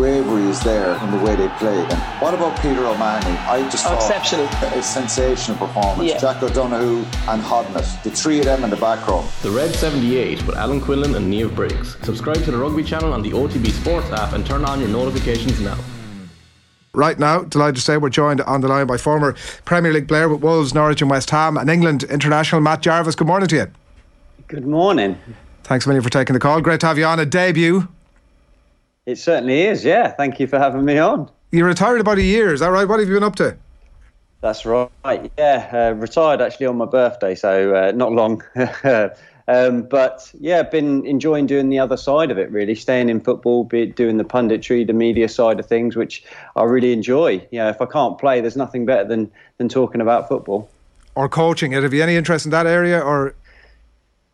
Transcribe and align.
bravery 0.00 0.44
is 0.44 0.58
there 0.60 0.96
in 1.04 1.10
the 1.10 1.18
way 1.22 1.36
they 1.36 1.48
played. 1.58 1.84
And 1.92 2.00
what 2.22 2.32
about 2.32 2.58
Peter 2.62 2.86
O'Mahony? 2.86 3.36
I 3.36 3.68
just 3.68 3.84
oh, 3.84 3.90
saw 3.90 3.96
exceptional. 3.96 4.46
a 4.46 4.82
sensational 4.82 5.58
performance. 5.58 6.08
Yeah. 6.08 6.18
Jack 6.18 6.42
O'Donoghue 6.42 7.04
and 7.28 7.42
Hodnett, 7.42 8.02
the 8.02 8.10
three 8.10 8.38
of 8.38 8.46
them 8.46 8.64
in 8.64 8.70
the 8.70 8.78
back 8.78 9.06
row. 9.06 9.22
The 9.42 9.50
Red 9.50 9.74
78 9.74 10.46
with 10.46 10.56
Alan 10.56 10.80
Quinlan 10.80 11.16
and 11.16 11.30
Niamh 11.30 11.54
Briggs. 11.54 11.98
Subscribe 12.02 12.42
to 12.44 12.50
the 12.50 12.56
Rugby 12.56 12.82
channel 12.82 13.12
on 13.12 13.20
the 13.20 13.32
OTB 13.32 13.72
Sports 13.72 14.10
app 14.10 14.32
and 14.32 14.46
turn 14.46 14.64
on 14.64 14.80
your 14.80 14.88
notifications 14.88 15.60
now. 15.60 15.76
Right 16.94 17.18
now, 17.18 17.42
delighted 17.42 17.74
to 17.74 17.82
say 17.82 17.98
we're 17.98 18.08
joined 18.08 18.40
on 18.40 18.62
the 18.62 18.68
line 18.68 18.86
by 18.86 18.96
former 18.96 19.34
Premier 19.66 19.92
League 19.92 20.08
player 20.08 20.30
with 20.30 20.40
Wolves, 20.40 20.72
Norwich, 20.72 21.02
and 21.02 21.10
West 21.10 21.28
Ham, 21.28 21.58
and 21.58 21.68
England 21.68 22.04
international 22.04 22.62
Matt 22.62 22.80
Jarvis. 22.80 23.14
Good 23.14 23.26
morning 23.26 23.48
to 23.48 23.56
you. 23.56 23.66
Good 24.48 24.66
morning. 24.66 25.18
Thanks 25.64 25.84
a 25.84 25.90
million 25.90 26.02
for 26.02 26.08
taking 26.08 26.32
the 26.32 26.40
call. 26.40 26.62
Great 26.62 26.80
to 26.80 26.86
have 26.86 26.96
you 26.96 27.04
on 27.04 27.20
a 27.20 27.26
debut. 27.26 27.86
It 29.06 29.16
certainly 29.16 29.62
is, 29.62 29.84
yeah. 29.84 30.08
Thank 30.08 30.40
you 30.40 30.46
for 30.46 30.58
having 30.58 30.84
me 30.84 30.98
on. 30.98 31.30
You 31.52 31.64
retired 31.64 32.00
about 32.00 32.18
a 32.18 32.22
year, 32.22 32.52
is 32.52 32.60
that 32.60 32.68
right? 32.68 32.86
What 32.86 33.00
have 33.00 33.08
you 33.08 33.14
been 33.14 33.22
up 33.22 33.36
to? 33.36 33.56
That's 34.42 34.64
right, 34.64 34.90
yeah. 35.04 35.70
Uh, 35.72 35.94
retired 35.98 36.40
actually 36.40 36.66
on 36.66 36.76
my 36.76 36.86
birthday, 36.86 37.34
so 37.34 37.74
uh, 37.74 37.92
not 37.92 38.12
long. 38.12 38.42
um, 39.48 39.82
but 39.82 40.30
yeah, 40.38 40.62
been 40.62 41.04
enjoying 41.06 41.46
doing 41.46 41.70
the 41.70 41.78
other 41.78 41.96
side 41.96 42.30
of 42.30 42.38
it, 42.38 42.50
really. 42.50 42.74
Staying 42.74 43.08
in 43.08 43.20
football, 43.20 43.64
be 43.64 43.82
it 43.82 43.96
doing 43.96 44.18
the 44.18 44.24
punditry, 44.24 44.86
the 44.86 44.92
media 44.92 45.28
side 45.28 45.58
of 45.58 45.66
things, 45.66 45.96
which 45.96 46.24
I 46.56 46.64
really 46.64 46.92
enjoy. 46.92 47.46
You 47.50 47.58
know, 47.58 47.68
if 47.68 47.80
I 47.80 47.86
can't 47.86 48.18
play, 48.18 48.40
there's 48.40 48.56
nothing 48.56 48.86
better 48.86 49.04
than, 49.04 49.30
than 49.58 49.68
talking 49.68 50.00
about 50.00 50.28
football. 50.28 50.70
Or 51.16 51.28
coaching 51.28 51.72
it. 51.72 51.82
Have 51.82 51.92
you 51.92 52.02
any 52.02 52.16
interest 52.16 52.44
in 52.44 52.50
that 52.52 52.66
area? 52.66 53.00
Or 53.00 53.34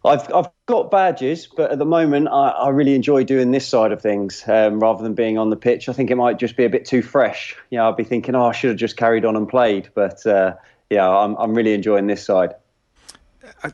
I've 0.06 0.32
I've 0.32 0.48
got 0.66 0.90
badges, 0.90 1.46
but 1.46 1.72
at 1.72 1.78
the 1.78 1.84
moment 1.84 2.28
I, 2.28 2.48
I 2.50 2.68
really 2.70 2.94
enjoy 2.94 3.24
doing 3.24 3.50
this 3.50 3.66
side 3.66 3.92
of 3.92 4.00
things 4.00 4.44
um, 4.46 4.80
rather 4.80 5.02
than 5.02 5.14
being 5.14 5.38
on 5.38 5.50
the 5.50 5.56
pitch. 5.56 5.88
I 5.88 5.92
think 5.92 6.10
it 6.10 6.16
might 6.16 6.38
just 6.38 6.56
be 6.56 6.64
a 6.64 6.70
bit 6.70 6.84
too 6.84 7.02
fresh. 7.02 7.56
You 7.70 7.78
know, 7.78 7.88
I'd 7.88 7.96
be 7.96 8.04
thinking, 8.04 8.34
oh, 8.34 8.46
I 8.46 8.52
should 8.52 8.70
have 8.70 8.78
just 8.78 8.96
carried 8.96 9.24
on 9.24 9.36
and 9.36 9.48
played. 9.48 9.88
But 9.94 10.24
uh, 10.26 10.54
yeah, 10.90 11.08
I'm 11.08 11.34
I'm 11.36 11.54
really 11.54 11.74
enjoying 11.74 12.06
this 12.06 12.24
side. 12.24 12.54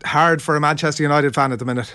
hard 0.04 0.40
for 0.40 0.56
a 0.56 0.60
Manchester 0.60 1.02
United 1.02 1.34
fan 1.34 1.52
at 1.52 1.58
the 1.58 1.64
minute. 1.64 1.94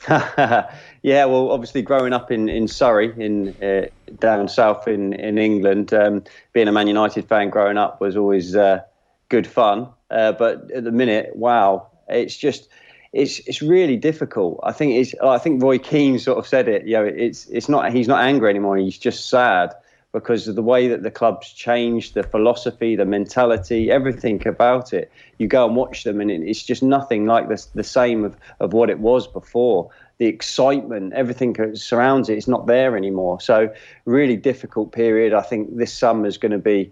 yeah, 0.08 1.24
well, 1.24 1.50
obviously 1.50 1.82
growing 1.82 2.12
up 2.12 2.30
in, 2.30 2.48
in 2.48 2.68
Surrey, 2.68 3.12
in 3.16 3.48
uh, 3.62 3.86
down 4.20 4.48
south 4.48 4.86
in 4.86 5.12
in 5.14 5.38
England, 5.38 5.92
um, 5.92 6.22
being 6.52 6.68
a 6.68 6.72
Man 6.72 6.86
United 6.86 7.26
fan 7.26 7.50
growing 7.50 7.78
up 7.78 8.00
was 8.00 8.16
always 8.16 8.54
uh, 8.54 8.80
good 9.28 9.46
fun. 9.46 9.88
Uh, 10.10 10.32
but 10.32 10.70
at 10.70 10.84
the 10.84 10.92
minute, 10.92 11.34
wow, 11.34 11.88
it's 12.08 12.36
just 12.36 12.68
it's 13.12 13.38
it's 13.40 13.62
really 13.62 13.96
difficult. 13.96 14.60
I 14.62 14.72
think 14.72 14.94
it's 14.94 15.14
I 15.22 15.38
think 15.38 15.62
Roy 15.62 15.78
Keane 15.78 16.18
sort 16.18 16.38
of 16.38 16.46
said 16.46 16.68
it. 16.68 16.86
You 16.86 16.94
know, 16.94 17.04
it's 17.04 17.46
it's 17.46 17.68
not 17.68 17.92
he's 17.92 18.08
not 18.08 18.22
angry 18.22 18.50
anymore. 18.50 18.76
He's 18.76 18.98
just 18.98 19.28
sad 19.30 19.74
because 20.12 20.48
of 20.48 20.56
the 20.56 20.62
way 20.62 20.88
that 20.88 21.02
the 21.02 21.10
club's 21.10 21.52
changed, 21.52 22.14
the 22.14 22.22
philosophy, 22.22 22.96
the 22.96 23.04
mentality, 23.04 23.90
everything 23.90 24.46
about 24.46 24.92
it. 24.92 25.12
You 25.38 25.46
go 25.46 25.66
and 25.66 25.76
watch 25.76 26.04
them, 26.04 26.20
and 26.20 26.30
it's 26.30 26.62
just 26.62 26.82
nothing 26.82 27.26
like 27.26 27.48
the 27.48 27.66
the 27.74 27.84
same 27.84 28.24
of 28.24 28.36
of 28.60 28.72
what 28.72 28.90
it 28.90 29.00
was 29.00 29.26
before. 29.26 29.90
The 30.18 30.26
excitement, 30.26 31.12
everything 31.12 31.52
that 31.54 31.78
surrounds 31.78 32.28
it, 32.28 32.36
is 32.36 32.48
not 32.48 32.66
there 32.66 32.96
anymore. 32.96 33.40
So, 33.40 33.72
really 34.04 34.36
difficult 34.36 34.92
period. 34.92 35.32
I 35.32 35.42
think 35.42 35.76
this 35.76 35.92
summer 35.92 36.26
is 36.26 36.36
going 36.36 36.52
to 36.52 36.58
be 36.58 36.90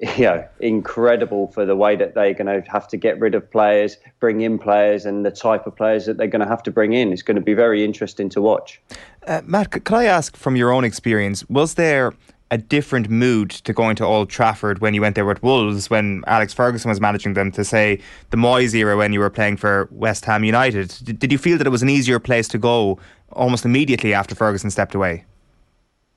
you 0.00 0.24
know, 0.24 0.48
incredible 0.60 1.48
for 1.48 1.66
the 1.66 1.76
way 1.76 1.94
that 1.94 2.14
they're 2.14 2.32
going 2.32 2.46
to 2.46 2.68
have 2.70 2.88
to 2.88 2.96
get 2.96 3.20
rid 3.20 3.34
of 3.34 3.50
players, 3.50 3.98
bring 4.18 4.40
in 4.40 4.58
players, 4.58 5.04
and 5.04 5.26
the 5.26 5.30
type 5.30 5.66
of 5.66 5.76
players 5.76 6.06
that 6.06 6.16
they're 6.16 6.26
going 6.26 6.40
to 6.40 6.48
have 6.48 6.62
to 6.62 6.70
bring 6.70 6.94
in. 6.94 7.12
It's 7.12 7.22
going 7.22 7.36
to 7.36 7.42
be 7.42 7.52
very 7.52 7.84
interesting 7.84 8.30
to 8.30 8.40
watch. 8.40 8.80
Uh, 9.26 9.42
Matt, 9.44 9.70
could 9.70 9.94
I 9.94 10.04
ask 10.04 10.36
from 10.36 10.56
your 10.56 10.72
own 10.72 10.84
experience, 10.84 11.48
was 11.50 11.74
there 11.74 12.14
a 12.50 12.58
different 12.58 13.08
mood 13.08 13.50
to 13.50 13.72
going 13.72 13.94
to 13.96 14.04
Old 14.04 14.28
Trafford 14.28 14.80
when 14.80 14.94
you 14.94 15.00
went 15.00 15.14
there 15.14 15.24
with 15.24 15.42
Wolves 15.42 15.88
when 15.88 16.24
Alex 16.26 16.52
Ferguson 16.52 16.88
was 16.88 17.00
managing 17.00 17.34
them 17.34 17.52
to 17.52 17.64
say 17.64 18.00
the 18.30 18.36
Moyes 18.36 18.74
era 18.74 18.96
when 18.96 19.12
you 19.12 19.20
were 19.20 19.30
playing 19.30 19.56
for 19.56 19.86
West 19.92 20.24
Ham 20.24 20.44
United? 20.44 20.96
Did, 21.04 21.18
did 21.18 21.30
you 21.30 21.38
feel 21.38 21.58
that 21.58 21.66
it 21.66 21.70
was 21.70 21.82
an 21.82 21.90
easier 21.90 22.18
place 22.18 22.48
to 22.48 22.58
go 22.58 22.98
almost 23.32 23.64
immediately 23.64 24.14
after 24.14 24.34
Ferguson 24.34 24.70
stepped 24.70 24.94
away? 24.94 25.24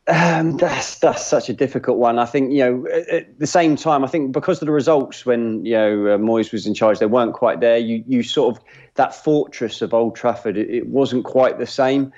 Um, 0.08 0.58
that's 0.58 1.00
that's 1.00 1.26
such 1.26 1.48
a 1.48 1.54
difficult 1.54 1.98
one. 1.98 2.20
I 2.20 2.26
think 2.26 2.52
you 2.52 2.60
know 2.60 2.88
at 2.92 3.40
the 3.40 3.48
same 3.48 3.78
time. 3.78 4.04
I 4.04 4.08
think 4.08 4.34
because 4.34 4.62
of 4.62 4.66
the 4.66 4.74
results 4.74 5.26
when 5.26 5.66
you 5.66 5.74
know 5.74 6.08
uh, 6.08 6.18
Moyes 6.18 6.52
was 6.52 6.68
in 6.68 6.74
charge, 6.74 7.00
they 7.00 7.06
weren't 7.06 7.34
quite 7.34 7.62
there. 7.62 7.78
You 7.78 8.04
you 8.06 8.22
sort 8.22 8.58
of 8.58 8.64
that 8.96 9.16
fortress 9.16 9.82
of 9.82 9.94
Old 9.94 10.16
Trafford. 10.16 10.58
It, 10.58 10.70
it 10.70 10.88
wasn't 10.88 11.24
quite 11.24 11.58
the 11.58 11.66
same. 11.66 12.12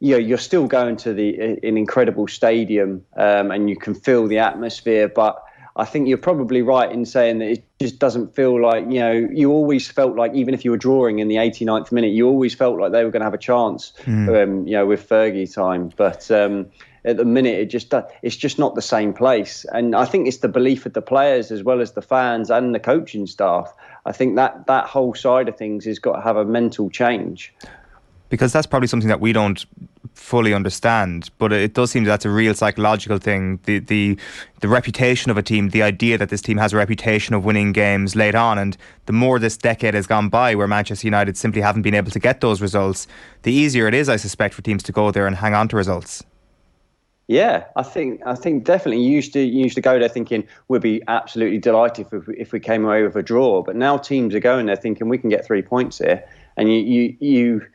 You 0.00 0.12
know, 0.12 0.18
you're 0.18 0.38
still 0.38 0.66
going 0.66 0.96
to 0.98 1.14
the 1.14 1.40
an 1.40 1.78
incredible 1.78 2.28
stadium, 2.28 3.06
um, 3.16 3.50
and 3.50 3.70
you 3.70 3.76
can 3.76 3.94
feel 3.94 4.26
the 4.26 4.38
atmosphere. 4.38 5.08
But 5.08 5.42
I 5.76 5.86
think 5.86 6.08
you're 6.08 6.18
probably 6.18 6.60
right 6.60 6.92
in 6.92 7.06
saying 7.06 7.38
that 7.38 7.48
it 7.48 7.64
just 7.80 7.98
doesn't 7.98 8.34
feel 8.34 8.60
like 8.60 8.84
you 8.84 9.00
know. 9.00 9.12
You 9.12 9.50
always 9.50 9.90
felt 9.90 10.14
like 10.14 10.34
even 10.34 10.52
if 10.52 10.62
you 10.62 10.72
were 10.72 10.76
drawing 10.76 11.20
in 11.20 11.28
the 11.28 11.36
89th 11.36 11.90
minute, 11.90 12.12
you 12.12 12.28
always 12.28 12.54
felt 12.54 12.78
like 12.78 12.92
they 12.92 13.02
were 13.02 13.10
going 13.10 13.20
to 13.20 13.26
have 13.26 13.32
a 13.32 13.38
chance. 13.38 13.94
Mm. 14.04 14.42
Um, 14.42 14.66
you 14.66 14.74
know, 14.74 14.84
with 14.84 15.08
Fergie 15.08 15.50
time, 15.50 15.90
but. 15.96 16.30
At 17.04 17.16
the 17.16 17.24
minute 17.24 17.58
it 17.58 17.66
just 17.66 17.94
it's 18.22 18.36
just 18.36 18.58
not 18.58 18.74
the 18.74 18.82
same 18.82 19.12
place. 19.12 19.64
And 19.72 19.94
i 19.94 20.04
think 20.04 20.28
it's 20.28 20.38
the 20.38 20.48
belief 20.48 20.86
of 20.86 20.92
the 20.92 21.02
players 21.02 21.50
as 21.50 21.62
well 21.62 21.80
as 21.80 21.92
the 21.92 22.02
fans 22.02 22.50
and 22.50 22.74
the 22.74 22.80
coaching 22.80 23.26
staff. 23.26 23.72
I 24.06 24.12
think 24.12 24.36
that 24.36 24.66
that 24.66 24.86
whole 24.86 25.14
side 25.14 25.48
of 25.48 25.56
things 25.56 25.84
has 25.84 25.98
got 25.98 26.16
to 26.16 26.22
have 26.22 26.36
a 26.36 26.44
mental 26.44 26.90
change. 26.90 27.52
Because 28.28 28.52
that's 28.52 28.66
probably 28.66 28.86
something 28.86 29.08
that 29.08 29.20
we 29.20 29.32
don't 29.32 29.64
fully 30.14 30.52
understand 30.52 31.30
but 31.38 31.52
it 31.52 31.72
does 31.74 31.90
seem 31.90 32.04
that's 32.04 32.24
a 32.24 32.30
real 32.30 32.54
psychological 32.54 33.18
thing. 33.18 33.58
The 33.64 33.78
the 33.78 34.18
the 34.60 34.68
reputation 34.68 35.30
of 35.30 35.38
a 35.38 35.42
team 35.42 35.70
the 35.70 35.82
idea 35.82 36.18
that 36.18 36.28
this 36.28 36.42
team 36.42 36.58
has 36.58 36.72
a 36.72 36.76
reputation 36.76 37.34
of 37.34 37.44
winning 37.44 37.72
games 37.72 38.14
late 38.14 38.34
on 38.34 38.58
and 38.58 38.76
the 39.06 39.12
more 39.12 39.38
this 39.38 39.56
decade 39.56 39.94
has 39.94 40.06
gone 40.06 40.28
by 40.28 40.54
where 40.54 40.68
Manchester 40.68 41.06
United 41.06 41.36
simply 41.36 41.62
haven't 41.62 41.82
been 41.82 41.94
able 41.94 42.10
to 42.10 42.18
get 42.18 42.40
those 42.40 42.60
results 42.60 43.06
the 43.42 43.52
easier 43.52 43.86
it 43.88 43.94
is 43.94 44.08
I 44.08 44.16
suspect 44.16 44.54
for 44.54 44.62
teams 44.62 44.82
to 44.84 44.92
go 44.92 45.10
there 45.10 45.26
and 45.26 45.36
hang 45.36 45.54
on 45.54 45.68
to 45.68 45.76
results 45.76 46.22
yeah, 47.30 47.66
I 47.76 47.84
think 47.84 48.22
I 48.26 48.34
think 48.34 48.64
definitely 48.64 49.04
you 49.04 49.12
used 49.12 49.32
to 49.34 49.40
you 49.40 49.62
used 49.62 49.76
to 49.76 49.80
go 49.80 50.00
there 50.00 50.08
thinking 50.08 50.48
we'd 50.66 50.82
be 50.82 51.00
absolutely 51.06 51.58
delighted 51.58 52.08
if 52.10 52.26
we, 52.26 52.36
if 52.36 52.52
we 52.52 52.58
came 52.58 52.84
away 52.84 53.04
with 53.04 53.14
a 53.14 53.22
draw. 53.22 53.62
But 53.62 53.76
now 53.76 53.98
teams 53.98 54.34
are 54.34 54.40
going 54.40 54.66
there 54.66 54.74
thinking 54.74 55.08
we 55.08 55.16
can 55.16 55.30
get 55.30 55.46
three 55.46 55.62
points 55.62 55.98
here, 55.98 56.24
and 56.56 56.68
you 56.68 56.80
you 56.80 57.16
you. 57.20 57.66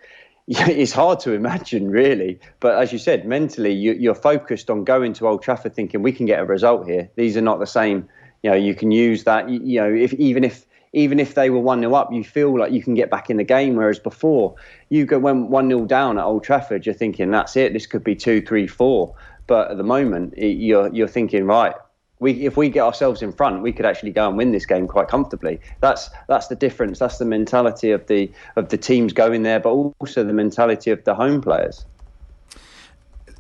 It's 0.48 0.92
hard 0.92 1.22
to 1.22 1.32
imagine, 1.32 1.90
really. 1.90 2.40
But 2.60 2.80
as 2.80 2.94
you 2.94 3.00
said, 3.00 3.26
mentally, 3.26 3.74
you, 3.74 3.94
you're 3.94 4.14
focused 4.14 4.70
on 4.70 4.84
going 4.84 5.14
to 5.14 5.28
Old 5.28 5.42
Trafford, 5.42 5.74
thinking 5.74 6.04
we 6.04 6.12
can 6.12 6.28
get 6.28 6.40
a 6.40 6.46
result 6.46 6.88
here. 6.88 7.10
These 7.16 7.36
are 7.36 7.42
not 7.42 7.58
the 7.58 7.66
same. 7.66 8.08
You 8.44 8.52
know, 8.52 8.56
you 8.56 8.76
can 8.76 8.92
use 8.92 9.24
that. 9.24 9.50
You, 9.50 9.60
you 9.64 9.80
know, 9.82 9.92
if 9.92 10.14
even 10.14 10.44
if 10.44 10.68
even 10.96 11.20
if 11.20 11.36
they 11.36 11.50
were 11.50 11.60
1 11.60 11.82
0 11.82 11.94
up, 11.94 12.12
you 12.14 12.24
feel 12.24 12.58
like 12.58 12.72
you 12.72 12.82
can 12.82 12.94
get 12.94 13.10
back 13.10 13.30
in 13.30 13.38
the 13.38 13.44
game. 13.44 13.76
Whereas 13.76 14.00
before, 14.00 14.56
you 14.90 15.06
go 15.06 15.20
when 15.20 15.50
1 15.50 15.70
0 15.70 15.86
down 15.86 16.18
at 16.18 16.24
Old 16.24 16.44
Trafford, 16.44 16.86
you're 16.86 16.96
thinking, 16.96 17.32
that's 17.32 17.56
it, 17.58 17.74
this 17.74 17.86
could 17.86 18.04
be 18.04 18.16
2 18.16 18.42
3 18.42 18.66
4. 18.66 19.16
But 19.48 19.72
at 19.72 19.78
the 19.78 19.84
moment, 19.84 20.34
you're 20.38 20.94
you're 20.94 21.08
thinking 21.08 21.46
right. 21.46 21.76
We, 22.20 22.46
if 22.46 22.56
we 22.56 22.70
get 22.70 22.82
ourselves 22.82 23.22
in 23.22 23.34
front, 23.34 23.62
we 23.62 23.74
could 23.74 23.86
actually 23.86 24.12
go 24.12 24.30
and 24.30 24.38
win 24.38 24.54
this 24.54 24.66
game 24.66 24.88
quite 24.88 25.10
comfortably. 25.10 25.60
That's 25.82 26.10
that's 26.28 26.48
the 26.48 26.56
difference. 26.56 27.00
That's 27.00 27.18
the 27.18 27.26
mentality 27.26 27.92
of 27.92 28.08
the 28.08 28.32
of 28.56 28.70
the 28.70 28.78
teams 28.78 29.14
going 29.14 29.44
there, 29.44 29.60
but 29.60 29.70
also 29.70 30.24
the 30.24 30.34
mentality 30.34 30.92
of 30.92 31.04
the 31.04 31.14
home 31.14 31.42
players. 31.42 31.86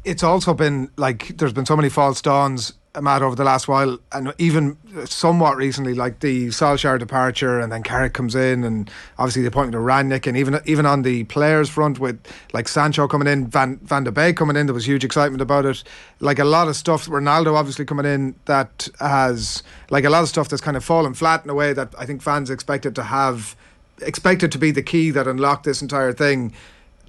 It's 0.04 0.24
also 0.24 0.54
been 0.54 0.92
like 0.98 1.38
there's 1.38 1.54
been 1.54 1.66
so 1.66 1.76
many 1.76 1.90
false 1.90 2.22
dawns 2.22 2.74
Matt 3.02 3.22
over 3.22 3.36
the 3.36 3.44
last 3.44 3.68
while, 3.68 3.98
and 4.12 4.34
even 4.38 4.78
somewhat 5.06 5.58
recently, 5.58 5.94
like 5.94 6.20
the 6.20 6.48
Solskjaer 6.48 7.00
departure, 7.00 7.60
and 7.60 7.72
then 7.72 7.84
Carrick 7.84 8.14
comes 8.14 8.36
in, 8.36 8.64
and 8.64 8.90
obviously 9.18 9.42
the 9.42 9.48
appointment 9.48 9.76
of 9.76 9.82
Rangnick, 9.82 10.28
and 10.28 10.38
even 10.38 10.60
even 10.66 10.86
on 10.86 11.02
the 11.02 11.24
players 11.26 11.70
front 11.70 12.00
with 12.00 12.20
like 12.54 12.68
Sancho 12.68 13.08
coming 13.08 13.28
in, 13.28 13.48
Van 13.48 13.78
Van 13.84 14.04
de 14.04 14.12
Beek 14.12 14.38
coming 14.38 14.56
in, 14.56 14.68
there 14.68 14.74
was 14.74 14.88
huge 14.88 15.04
excitement 15.04 15.42
about 15.42 15.66
it. 15.66 15.84
Like 16.20 16.40
a 16.40 16.46
lot 16.46 16.68
of 16.68 16.76
stuff, 16.76 17.08
Ronaldo 17.08 17.56
obviously 17.56 17.86
coming 17.86 18.06
in, 18.06 18.36
that 18.46 18.88
has 19.00 19.64
like 19.90 20.06
a 20.06 20.10
lot 20.10 20.24
of 20.24 20.30
stuff 20.30 20.50
that's 20.50 20.62
kind 20.62 20.78
of 20.78 20.84
fallen 20.84 21.14
flat 21.14 21.44
in 21.44 21.50
a 21.50 21.56
way 21.56 21.74
that 21.74 21.94
I 21.98 22.06
think 22.06 22.22
fans 22.22 22.50
expected 22.50 22.96
to 22.96 23.04
have, 23.04 23.56
expected 24.02 24.52
to 24.52 24.58
be 24.58 24.72
the 24.72 24.84
key 24.84 25.12
that 25.12 25.28
unlocked 25.28 25.64
this 25.66 25.82
entire 25.82 26.14
thing 26.14 26.54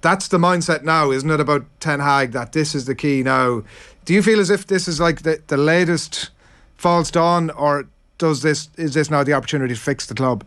that's 0.03 0.29
the 0.29 0.39
mindset 0.39 0.83
now, 0.83 1.11
isn't 1.11 1.31
it, 1.31 1.41
about 1.41 1.65
Ten 1.81 2.01
Hag 2.01 2.33
that 2.33 2.53
this 2.53 2.75
is 2.75 2.85
the 2.85 2.95
key 2.95 3.23
now 3.23 3.63
do 4.07 4.15
you 4.15 4.23
feel 4.23 4.41
as 4.41 4.49
if 4.49 4.69
this 4.69 4.89
is 4.89 4.99
like 4.99 5.23
the, 5.23 5.43
the 5.49 5.57
latest 5.57 6.31
false 6.77 7.11
dawn, 7.11 7.51
or 7.51 7.87
does 8.19 8.41
this 8.41 8.71
is 8.77 8.95
this 8.95 9.11
now 9.11 9.23
the 9.23 9.35
opportunity 9.35 9.75
to 9.75 9.81
fix 9.81 10.07
the 10.07 10.15
club? 10.15 10.45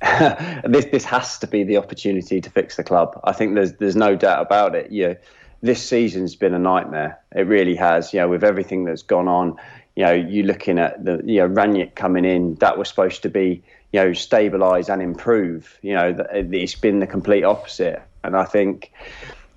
this 0.64 0.84
this 0.92 1.04
has 1.04 1.38
to 1.38 1.46
be 1.48 1.64
the 1.64 1.76
opportunity 1.76 2.40
to 2.40 2.50
fix 2.50 2.76
the 2.76 2.84
club. 2.84 3.18
I 3.24 3.32
think 3.32 3.54
there's 3.54 3.72
there's 3.74 3.96
no 3.96 4.14
doubt 4.14 4.42
about 4.42 4.76
it. 4.76 4.92
You 4.92 5.16
this 5.62 5.82
season's 5.82 6.36
been 6.36 6.54
a 6.54 6.58
nightmare. 6.58 7.18
It 7.34 7.46
really 7.46 7.74
has. 7.74 8.12
You 8.12 8.20
know, 8.20 8.28
with 8.28 8.44
everything 8.44 8.84
that's 8.84 9.02
gone 9.02 9.26
on. 9.26 9.56
You 9.96 10.04
know, 10.04 10.12
you're 10.12 10.46
looking 10.46 10.78
at 10.78 11.04
the 11.04 11.20
you 11.24 11.48
know 11.48 11.90
coming 11.96 12.24
in. 12.24 12.54
That 12.56 12.78
was 12.78 12.88
supposed 12.88 13.22
to 13.22 13.30
be 13.30 13.62
you 13.92 14.00
know 14.00 14.10
stabilise 14.10 14.92
and 14.92 15.02
improve. 15.02 15.78
You 15.82 15.94
know, 15.94 16.16
it's 16.30 16.74
been 16.74 17.00
the 17.00 17.06
complete 17.06 17.44
opposite. 17.44 18.02
And 18.22 18.36
I 18.36 18.44
think 18.44 18.92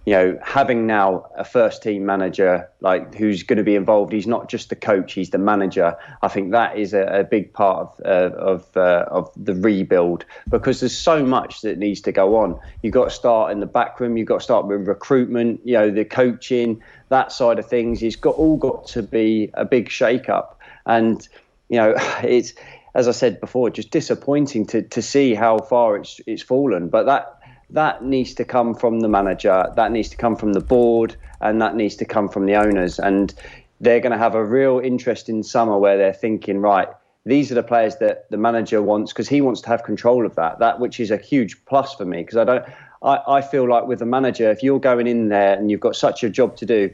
you 0.05 0.13
know, 0.13 0.39
having 0.43 0.87
now 0.87 1.27
a 1.35 1.45
first 1.45 1.83
team 1.83 2.05
manager 2.05 2.67
like 2.79 3.13
who's 3.13 3.43
going 3.43 3.57
to 3.57 3.63
be 3.63 3.75
involved, 3.75 4.11
he's 4.11 4.25
not 4.25 4.49
just 4.49 4.69
the 4.69 4.75
coach, 4.75 5.13
he's 5.13 5.29
the 5.29 5.37
manager. 5.37 5.95
I 6.23 6.27
think 6.27 6.51
that 6.51 6.77
is 6.77 6.93
a, 6.93 7.03
a 7.03 7.23
big 7.23 7.53
part 7.53 7.99
of 7.99 8.01
uh, 8.03 8.35
of 8.35 8.77
uh, 8.77 9.05
of 9.11 9.31
the 9.37 9.53
rebuild 9.53 10.25
because 10.49 10.79
there's 10.79 10.97
so 10.97 11.23
much 11.23 11.61
that 11.61 11.77
needs 11.77 12.01
to 12.01 12.11
go 12.11 12.37
on. 12.37 12.59
You've 12.81 12.93
got 12.93 13.05
to 13.05 13.09
start 13.11 13.51
in 13.51 13.59
the 13.59 13.67
back 13.67 13.99
room, 13.99 14.17
you've 14.17 14.27
got 14.27 14.39
to 14.39 14.43
start 14.43 14.65
with 14.65 14.87
recruitment, 14.87 15.61
you 15.63 15.73
know, 15.73 15.91
the 15.91 16.05
coaching, 16.05 16.81
that 17.09 17.31
side 17.31 17.59
of 17.59 17.67
things. 17.67 18.01
It's 18.01 18.15
got 18.15 18.35
all 18.35 18.57
got 18.57 18.87
to 18.87 19.03
be 19.03 19.51
a 19.53 19.65
big 19.65 19.89
shake 19.89 20.29
up, 20.29 20.59
and 20.87 21.27
you 21.69 21.77
know, 21.77 21.93
it's 22.23 22.53
as 22.95 23.07
I 23.07 23.11
said 23.11 23.39
before, 23.39 23.69
just 23.69 23.91
disappointing 23.91 24.65
to 24.67 24.81
to 24.81 25.01
see 25.03 25.35
how 25.35 25.59
far 25.59 25.97
it's 25.97 26.19
it's 26.25 26.41
fallen, 26.41 26.89
but 26.89 27.05
that 27.05 27.40
that 27.71 28.03
needs 28.03 28.33
to 28.35 28.45
come 28.45 28.73
from 28.73 28.99
the 28.99 29.07
manager, 29.07 29.71
that 29.75 29.91
needs 29.91 30.09
to 30.09 30.17
come 30.17 30.35
from 30.35 30.53
the 30.53 30.59
board, 30.59 31.15
and 31.39 31.61
that 31.61 31.75
needs 31.75 31.95
to 31.97 32.05
come 32.05 32.27
from 32.27 32.45
the 32.45 32.55
owners. 32.55 32.99
And 32.99 33.33
they're 33.79 33.99
going 33.99 34.11
to 34.11 34.17
have 34.17 34.35
a 34.35 34.43
real 34.43 34.79
interesting 34.79 35.41
summer 35.43 35.77
where 35.77 35.97
they're 35.97 36.13
thinking, 36.13 36.59
right, 36.59 36.87
these 37.25 37.51
are 37.51 37.55
the 37.55 37.63
players 37.63 37.97
that 37.97 38.29
the 38.29 38.37
manager 38.37 38.81
wants 38.81 39.13
because 39.13 39.29
he 39.29 39.41
wants 39.41 39.61
to 39.61 39.69
have 39.69 39.83
control 39.83 40.25
of 40.25 40.35
that. 40.35 40.59
That 40.59 40.79
which 40.79 40.99
is 40.99 41.11
a 41.11 41.17
huge 41.17 41.63
plus 41.65 41.93
for 41.93 42.05
me 42.05 42.21
because 42.23 42.37
I 42.37 42.43
don't. 42.43 42.65
I, 43.03 43.19
I 43.27 43.41
feel 43.41 43.67
like 43.67 43.85
with 43.85 43.99
the 43.99 44.05
manager, 44.05 44.51
if 44.51 44.61
you're 44.61 44.79
going 44.79 45.07
in 45.07 45.29
there 45.29 45.57
and 45.57 45.71
you've 45.71 45.79
got 45.79 45.95
such 45.95 46.23
a 46.23 46.29
job 46.29 46.55
to 46.57 46.65
do, 46.65 46.91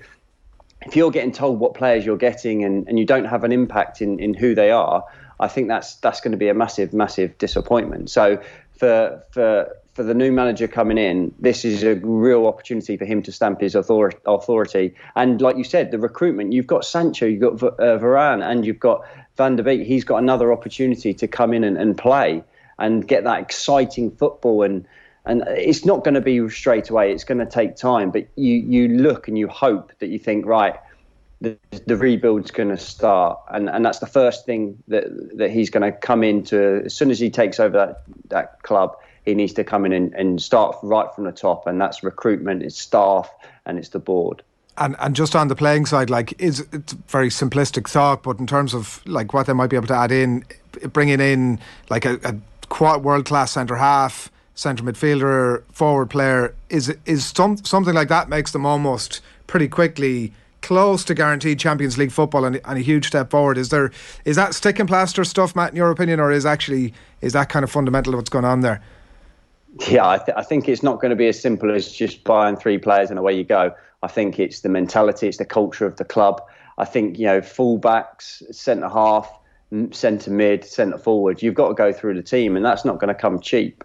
if 0.85 0.95
you're 0.95 1.11
getting 1.11 1.33
told 1.33 1.59
what 1.59 1.73
players 1.73 2.05
you're 2.05 2.17
getting 2.17 2.63
and, 2.63 2.87
and 2.87 2.97
you 2.97 3.05
don't 3.05 3.25
have 3.25 3.43
an 3.43 3.51
impact 3.51 4.01
in, 4.01 4.19
in 4.19 4.33
who 4.33 4.55
they 4.55 4.71
are, 4.71 5.03
I 5.39 5.47
think 5.47 5.67
that's 5.67 5.95
that's 5.95 6.21
going 6.21 6.31
to 6.31 6.37
be 6.37 6.49
a 6.49 6.53
massive, 6.53 6.93
massive 6.93 7.37
disappointment. 7.37 8.09
So 8.09 8.41
for 8.77 9.23
for 9.31 9.69
for 9.97 10.03
the 10.03 10.13
new 10.13 10.31
manager 10.31 10.67
coming 10.67 10.99
in, 10.99 11.33
this 11.39 11.65
is 11.65 11.81
a 11.81 11.95
real 11.95 12.45
opportunity 12.45 12.97
for 12.97 13.05
him 13.05 13.23
to 13.23 13.31
stamp 13.31 13.59
his 13.61 13.73
authority. 13.73 14.93
And 15.15 15.41
like 15.41 15.57
you 15.57 15.63
said, 15.63 15.89
the 15.89 15.97
recruitment, 15.97 16.53
you've 16.53 16.67
got 16.67 16.85
Sancho, 16.85 17.25
you've 17.25 17.41
got 17.41 17.63
uh, 17.63 17.97
Varane, 17.97 18.47
and 18.47 18.63
you've 18.63 18.79
got 18.79 19.03
Van 19.37 19.55
der 19.55 19.63
Beek. 19.63 19.87
He's 19.87 20.03
got 20.03 20.17
another 20.17 20.53
opportunity 20.53 21.15
to 21.15 21.27
come 21.27 21.51
in 21.51 21.63
and, 21.63 21.79
and 21.79 21.97
play 21.97 22.43
and 22.77 23.07
get 23.07 23.23
that 23.23 23.41
exciting 23.41 24.11
football. 24.11 24.61
And, 24.61 24.87
and 25.25 25.41
it's 25.47 25.83
not 25.83 26.03
going 26.03 26.13
to 26.13 26.21
be 26.21 26.47
straight 26.49 26.91
away, 26.91 27.11
it's 27.11 27.23
going 27.23 27.39
to 27.39 27.47
take 27.47 27.75
time. 27.75 28.11
But 28.11 28.27
you, 28.35 28.53
you 28.53 28.99
look 28.99 29.27
and 29.27 29.35
you 29.35 29.47
hope 29.47 29.93
that 29.97 30.09
you 30.09 30.19
think, 30.19 30.45
right, 30.45 30.75
the, 31.41 31.57
the 31.87 31.97
rebuild's 31.97 32.51
going 32.51 32.69
to 32.69 32.77
start, 32.77 33.39
and, 33.49 33.67
and 33.67 33.83
that's 33.83 33.99
the 33.99 34.07
first 34.07 34.45
thing 34.45 34.81
that 34.87 35.05
that 35.37 35.51
he's 35.51 35.69
going 35.69 35.83
to 35.83 35.91
come 35.91 36.23
into 36.23 36.81
as 36.85 36.95
soon 36.95 37.11
as 37.11 37.19
he 37.19 37.29
takes 37.29 37.59
over 37.59 37.77
that 37.77 38.01
that 38.29 38.63
club 38.63 38.97
he 39.27 39.35
needs 39.35 39.51
to 39.53 39.63
come 39.63 39.85
in 39.85 39.91
and, 39.91 40.13
and 40.13 40.41
start 40.41 40.77
right 40.81 41.13
from 41.13 41.25
the 41.25 41.33
top, 41.33 41.67
and 41.67 41.79
that's 41.81 42.01
recruitment, 42.01 42.63
it's 42.63 42.79
staff, 42.79 43.29
and 43.65 43.77
it's 43.77 43.89
the 43.89 43.99
board. 43.99 44.41
And 44.77 44.95
and 44.99 45.15
just 45.15 45.35
on 45.35 45.49
the 45.49 45.55
playing 45.55 45.85
side, 45.85 46.09
like 46.09 46.39
is 46.41 46.65
it's 46.71 46.93
very 46.93 47.29
simplistic 47.29 47.89
thought, 47.89 48.23
but 48.23 48.39
in 48.39 48.47
terms 48.47 48.73
of 48.73 49.05
like 49.05 49.33
what 49.33 49.45
they 49.45 49.53
might 49.53 49.69
be 49.69 49.75
able 49.75 49.87
to 49.87 49.95
add 49.95 50.11
in, 50.11 50.45
bringing 50.93 51.19
in 51.19 51.59
like 51.89 52.05
a, 52.05 52.19
a 52.23 52.99
world 52.99 53.25
class 53.25 53.51
centre 53.51 53.75
half, 53.75 54.31
centre 54.55 54.83
midfielder, 54.83 55.63
forward 55.73 56.09
player, 56.09 56.55
is 56.69 56.95
is 57.05 57.25
some 57.25 57.57
something 57.57 57.93
like 57.93 58.07
that 58.07 58.29
makes 58.29 58.51
them 58.51 58.65
almost 58.65 59.19
pretty 59.45 59.67
quickly 59.67 60.31
close 60.61 61.03
to 61.03 61.13
guaranteed 61.13 61.59
Champions 61.59 61.97
League 61.97 62.11
football 62.11 62.43
and, 62.45 62.59
and, 62.65 62.77
a 62.77 62.81
huge 62.81 63.07
step 63.07 63.29
forward. 63.29 63.57
Is 63.57 63.69
there 63.69 63.91
is 64.25 64.35
that 64.37 64.53
stick 64.53 64.79
and 64.79 64.87
plaster 64.87 65.23
stuff, 65.23 65.55
Matt, 65.55 65.71
in 65.71 65.75
your 65.75 65.91
opinion, 65.91 66.19
or 66.19 66.31
is 66.31 66.45
actually 66.45 66.93
is 67.19 67.33
that 67.33 67.49
kind 67.49 67.63
of 67.63 67.71
fundamental 67.71 68.13
what's 68.13 68.29
going 68.29 68.45
on 68.45 68.61
there? 68.61 68.81
Yeah, 69.89 70.07
I, 70.07 70.17
th- 70.17 70.35
I, 70.37 70.43
think 70.43 70.67
it's 70.69 70.81
not 70.81 71.01
going 71.01 71.09
to 71.09 71.15
be 71.15 71.27
as 71.27 71.39
simple 71.39 71.73
as 71.73 71.91
just 71.91 72.23
buying 72.23 72.55
three 72.55 72.77
players 72.77 73.09
and 73.09 73.19
away 73.19 73.37
you 73.37 73.43
go. 73.43 73.73
I 74.01 74.07
think 74.07 74.39
it's 74.39 74.61
the 74.61 74.69
mentality, 74.69 75.27
it's 75.27 75.37
the 75.37 75.45
culture 75.45 75.85
of 75.85 75.97
the 75.97 76.05
club. 76.05 76.41
I 76.77 76.85
think, 76.85 77.17
you 77.19 77.25
know, 77.25 77.41
fullbacks, 77.41 78.43
centre 78.53 78.89
half, 78.89 79.29
centre 79.91 80.31
mid, 80.31 80.63
centre 80.63 80.97
forward, 80.97 81.41
you've 81.41 81.55
got 81.55 81.69
to 81.69 81.73
go 81.73 81.91
through 81.91 82.15
the 82.15 82.23
team, 82.23 82.55
and 82.55 82.63
that's 82.63 82.85
not 82.85 82.99
going 82.99 83.09
to 83.09 83.19
come 83.19 83.39
cheap. 83.39 83.83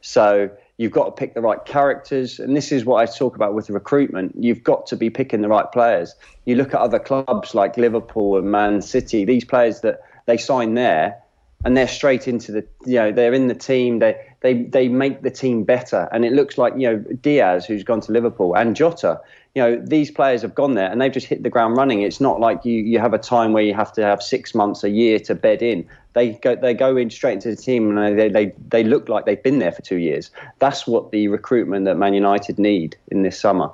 So 0.00 0.50
you've 0.76 0.92
got 0.92 1.04
to 1.04 1.12
pick 1.12 1.34
the 1.34 1.40
right 1.40 1.64
characters. 1.64 2.38
And 2.38 2.56
this 2.56 2.70
is 2.70 2.84
what 2.84 2.96
I 3.02 3.06
talk 3.06 3.36
about 3.36 3.54
with 3.54 3.70
recruitment. 3.70 4.34
You've 4.38 4.62
got 4.62 4.86
to 4.86 4.96
be 4.96 5.10
picking 5.10 5.40
the 5.40 5.48
right 5.48 5.70
players. 5.72 6.14
You 6.44 6.56
look 6.56 6.74
at 6.74 6.80
other 6.80 6.98
clubs 6.98 7.54
like 7.54 7.76
Liverpool 7.76 8.36
and 8.36 8.50
Man 8.50 8.82
City, 8.82 9.24
these 9.24 9.44
players 9.44 9.80
that 9.80 10.00
they 10.26 10.36
sign 10.36 10.74
there 10.74 11.20
and 11.64 11.76
they're 11.76 11.88
straight 11.88 12.28
into 12.28 12.52
the 12.52 12.66
you 12.84 12.96
know 12.96 13.10
they're 13.10 13.34
in 13.34 13.48
the 13.48 13.54
team 13.54 13.98
they 13.98 14.14
they 14.44 14.62
they 14.62 14.88
make 14.88 15.22
the 15.22 15.30
team 15.30 15.64
better. 15.64 16.06
And 16.12 16.24
it 16.24 16.32
looks 16.32 16.58
like 16.58 16.74
you 16.76 16.86
know 16.88 16.98
Diaz 16.98 17.64
who's 17.64 17.82
gone 17.82 18.02
to 18.02 18.12
Liverpool 18.12 18.54
and 18.54 18.76
Jota 18.76 19.20
you 19.54 19.62
know 19.62 19.82
these 19.84 20.10
players 20.10 20.42
have 20.42 20.54
gone 20.54 20.74
there 20.74 20.90
and 20.90 21.00
they've 21.00 21.12
just 21.12 21.26
hit 21.26 21.42
the 21.42 21.50
ground 21.50 21.76
running. 21.76 22.02
It's 22.02 22.20
not 22.20 22.40
like 22.40 22.64
you 22.64 22.74
you 22.74 22.98
have 22.98 23.14
a 23.14 23.18
time 23.18 23.52
where 23.52 23.62
you 23.62 23.72
have 23.74 23.92
to 23.94 24.02
have 24.02 24.22
6 24.22 24.54
months 24.54 24.84
a 24.84 24.90
year 24.90 25.18
to 25.20 25.34
bed 25.34 25.62
in. 25.62 25.86
They 26.12 26.32
go 26.32 26.56
they 26.56 26.74
go 26.74 26.96
in 26.96 27.10
straight 27.10 27.34
into 27.34 27.50
the 27.50 27.56
team 27.56 27.96
and 27.96 28.18
they 28.18 28.28
they 28.28 28.52
they 28.68 28.84
look 28.84 29.08
like 29.08 29.24
they've 29.24 29.42
been 29.42 29.60
there 29.60 29.72
for 29.72 29.82
2 29.82 29.96
years. 29.96 30.30
That's 30.58 30.86
what 30.86 31.10
the 31.10 31.28
recruitment 31.28 31.84
that 31.86 31.96
Man 31.96 32.14
United 32.14 32.58
need 32.58 32.96
in 33.10 33.22
this 33.22 33.38
summer. 33.38 33.70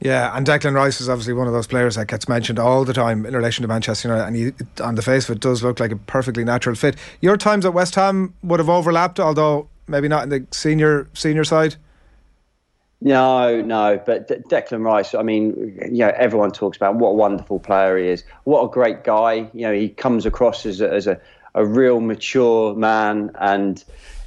Yeah, 0.00 0.36
and 0.36 0.46
Declan 0.46 0.74
Rice 0.74 1.00
is 1.00 1.08
obviously 1.08 1.32
one 1.32 1.48
of 1.48 1.52
those 1.52 1.66
players 1.66 1.96
that 1.96 2.06
gets 2.06 2.28
mentioned 2.28 2.60
all 2.60 2.84
the 2.84 2.92
time 2.92 3.26
in 3.26 3.34
relation 3.34 3.62
to 3.62 3.68
Manchester 3.68 4.06
United, 4.06 4.26
and 4.28 4.36
he, 4.36 4.52
on 4.80 4.94
the 4.94 5.02
face 5.02 5.28
of 5.28 5.34
it, 5.34 5.40
does 5.40 5.64
look 5.64 5.80
like 5.80 5.90
a 5.90 5.96
perfectly 5.96 6.44
natural 6.44 6.76
fit. 6.76 6.94
Your 7.20 7.36
times 7.36 7.66
at 7.66 7.74
West 7.74 7.96
Ham 7.96 8.32
would 8.44 8.60
have 8.60 8.68
overlapped, 8.68 9.18
although 9.18 9.68
maybe 9.88 10.08
not 10.08 10.24
in 10.24 10.28
the 10.28 10.46
senior 10.50 11.08
senior 11.14 11.44
side. 11.44 11.76
No, 13.00 13.62
no, 13.62 14.00
but 14.04 14.26
De- 14.26 14.40
Declan 14.40 14.84
Rice. 14.84 15.14
I 15.14 15.22
mean, 15.22 15.78
you 15.90 15.98
know, 15.98 16.12
everyone 16.16 16.50
talks 16.50 16.76
about 16.76 16.96
what 16.96 17.10
a 17.10 17.14
wonderful 17.14 17.60
player 17.60 17.96
he 17.96 18.08
is. 18.08 18.24
What 18.44 18.64
a 18.64 18.68
great 18.68 19.04
guy. 19.04 19.48
You 19.52 19.62
know, 19.62 19.72
he 19.72 19.88
comes 19.88 20.26
across 20.26 20.66
as 20.66 20.80
a, 20.80 20.92
as 20.92 21.06
a, 21.06 21.20
a 21.54 21.64
real 21.64 22.00
mature 22.00 22.74
man 22.74 23.30
and 23.38 23.84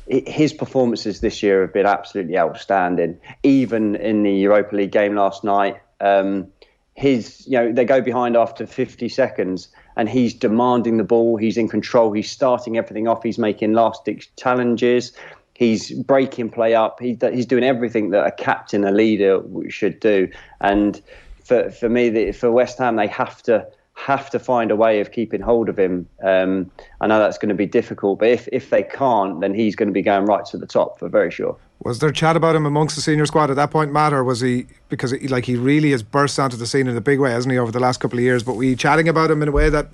his 0.08 0.54
performances 0.54 1.22
this 1.22 1.42
year 1.44 1.62
have 1.62 1.74
been 1.74 1.86
absolutely 1.86 2.38
outstanding. 2.38 3.20
Even 3.44 3.96
in 3.96 4.24
the 4.24 4.32
Europa 4.32 4.76
League 4.76 4.92
game 4.92 5.16
last 5.16 5.44
night, 5.44 5.78
um, 6.00 6.48
his 6.96 7.48
you 7.48 7.58
know 7.58 7.72
they 7.72 7.86
go 7.86 8.02
behind 8.02 8.36
after 8.36 8.66
50 8.66 9.08
seconds, 9.10 9.70
and 9.96 10.10
he's 10.10 10.34
demanding 10.34 10.98
the 10.98 11.04
ball. 11.04 11.38
He's 11.38 11.58
in 11.58 11.70
control. 11.70 12.12
He's 12.12 12.30
starting 12.30 12.78
everything 12.78 13.08
off. 13.08 13.24
He's 13.24 13.38
making 13.38 13.74
last 13.74 14.06
ditch 14.06 14.30
challenges. 14.36 15.14
He's 15.62 15.92
breaking 15.92 16.50
play 16.50 16.74
up. 16.74 17.00
He, 17.00 17.16
he's 17.32 17.46
doing 17.46 17.64
everything 17.64 18.10
that 18.10 18.26
a 18.26 18.32
captain, 18.32 18.84
a 18.84 18.90
leader 18.92 19.44
should 19.70 20.00
do. 20.00 20.28
And 20.60 21.00
for 21.44 21.70
for 21.70 21.88
me, 21.88 22.32
for 22.32 22.52
West 22.52 22.80
Ham, 22.80 22.96
they 22.96 23.06
have 23.06 23.44
to 23.44 23.68
have 23.94 24.32
to 24.32 24.40
find 24.40 24.72
a 24.72 24.76
way 24.76 25.02
of 25.02 25.12
keeping 25.12 25.40
hold 25.40 25.70
of 25.70 25.78
him. 25.78 26.08
Um, 26.24 26.72
I 27.00 27.06
know 27.06 27.20
that's 27.20 27.38
going 27.38 27.50
to 27.50 27.56
be 27.56 27.68
difficult, 27.68 28.18
but 28.18 28.30
if, 28.30 28.50
if 28.52 28.72
they 28.72 28.82
can't, 28.82 29.40
then 29.40 29.54
he's 29.54 29.76
going 29.76 29.90
to 29.90 29.94
be 29.94 30.02
going 30.02 30.26
right 30.26 30.44
to 30.46 30.58
the 30.58 30.66
top 30.66 30.98
for 30.98 31.10
very 31.10 31.30
sure. 31.30 31.56
Was 31.84 32.00
there 32.00 32.12
chat 32.12 32.36
about 32.36 32.56
him 32.56 32.66
amongst 32.66 32.96
the 32.96 33.02
senior 33.04 33.28
squad 33.28 33.52
at 33.52 33.56
that 33.58 33.70
point, 33.70 33.94
Matt, 33.94 34.14
or 34.14 34.24
was 34.24 34.42
he 34.42 34.66
because 34.90 35.12
he, 35.12 35.28
like 35.28 35.46
he 35.46 35.58
really 35.58 35.92
has 35.92 36.02
burst 36.02 36.40
onto 36.40 36.58
the 36.58 36.66
scene 36.66 36.88
in 36.88 36.98
a 36.98 37.02
big 37.02 37.20
way, 37.20 37.30
hasn't 37.30 37.52
he, 37.52 37.60
over 37.60 37.72
the 37.72 37.80
last 37.80 38.00
couple 38.00 38.18
of 38.18 38.24
years? 38.24 38.42
But 38.42 38.56
were 38.56 38.64
you 38.64 38.76
chatting 38.76 39.08
about 39.08 39.30
him 39.30 39.44
in 39.44 39.48
a 39.48 39.52
way 39.52 39.70
that 39.70 39.94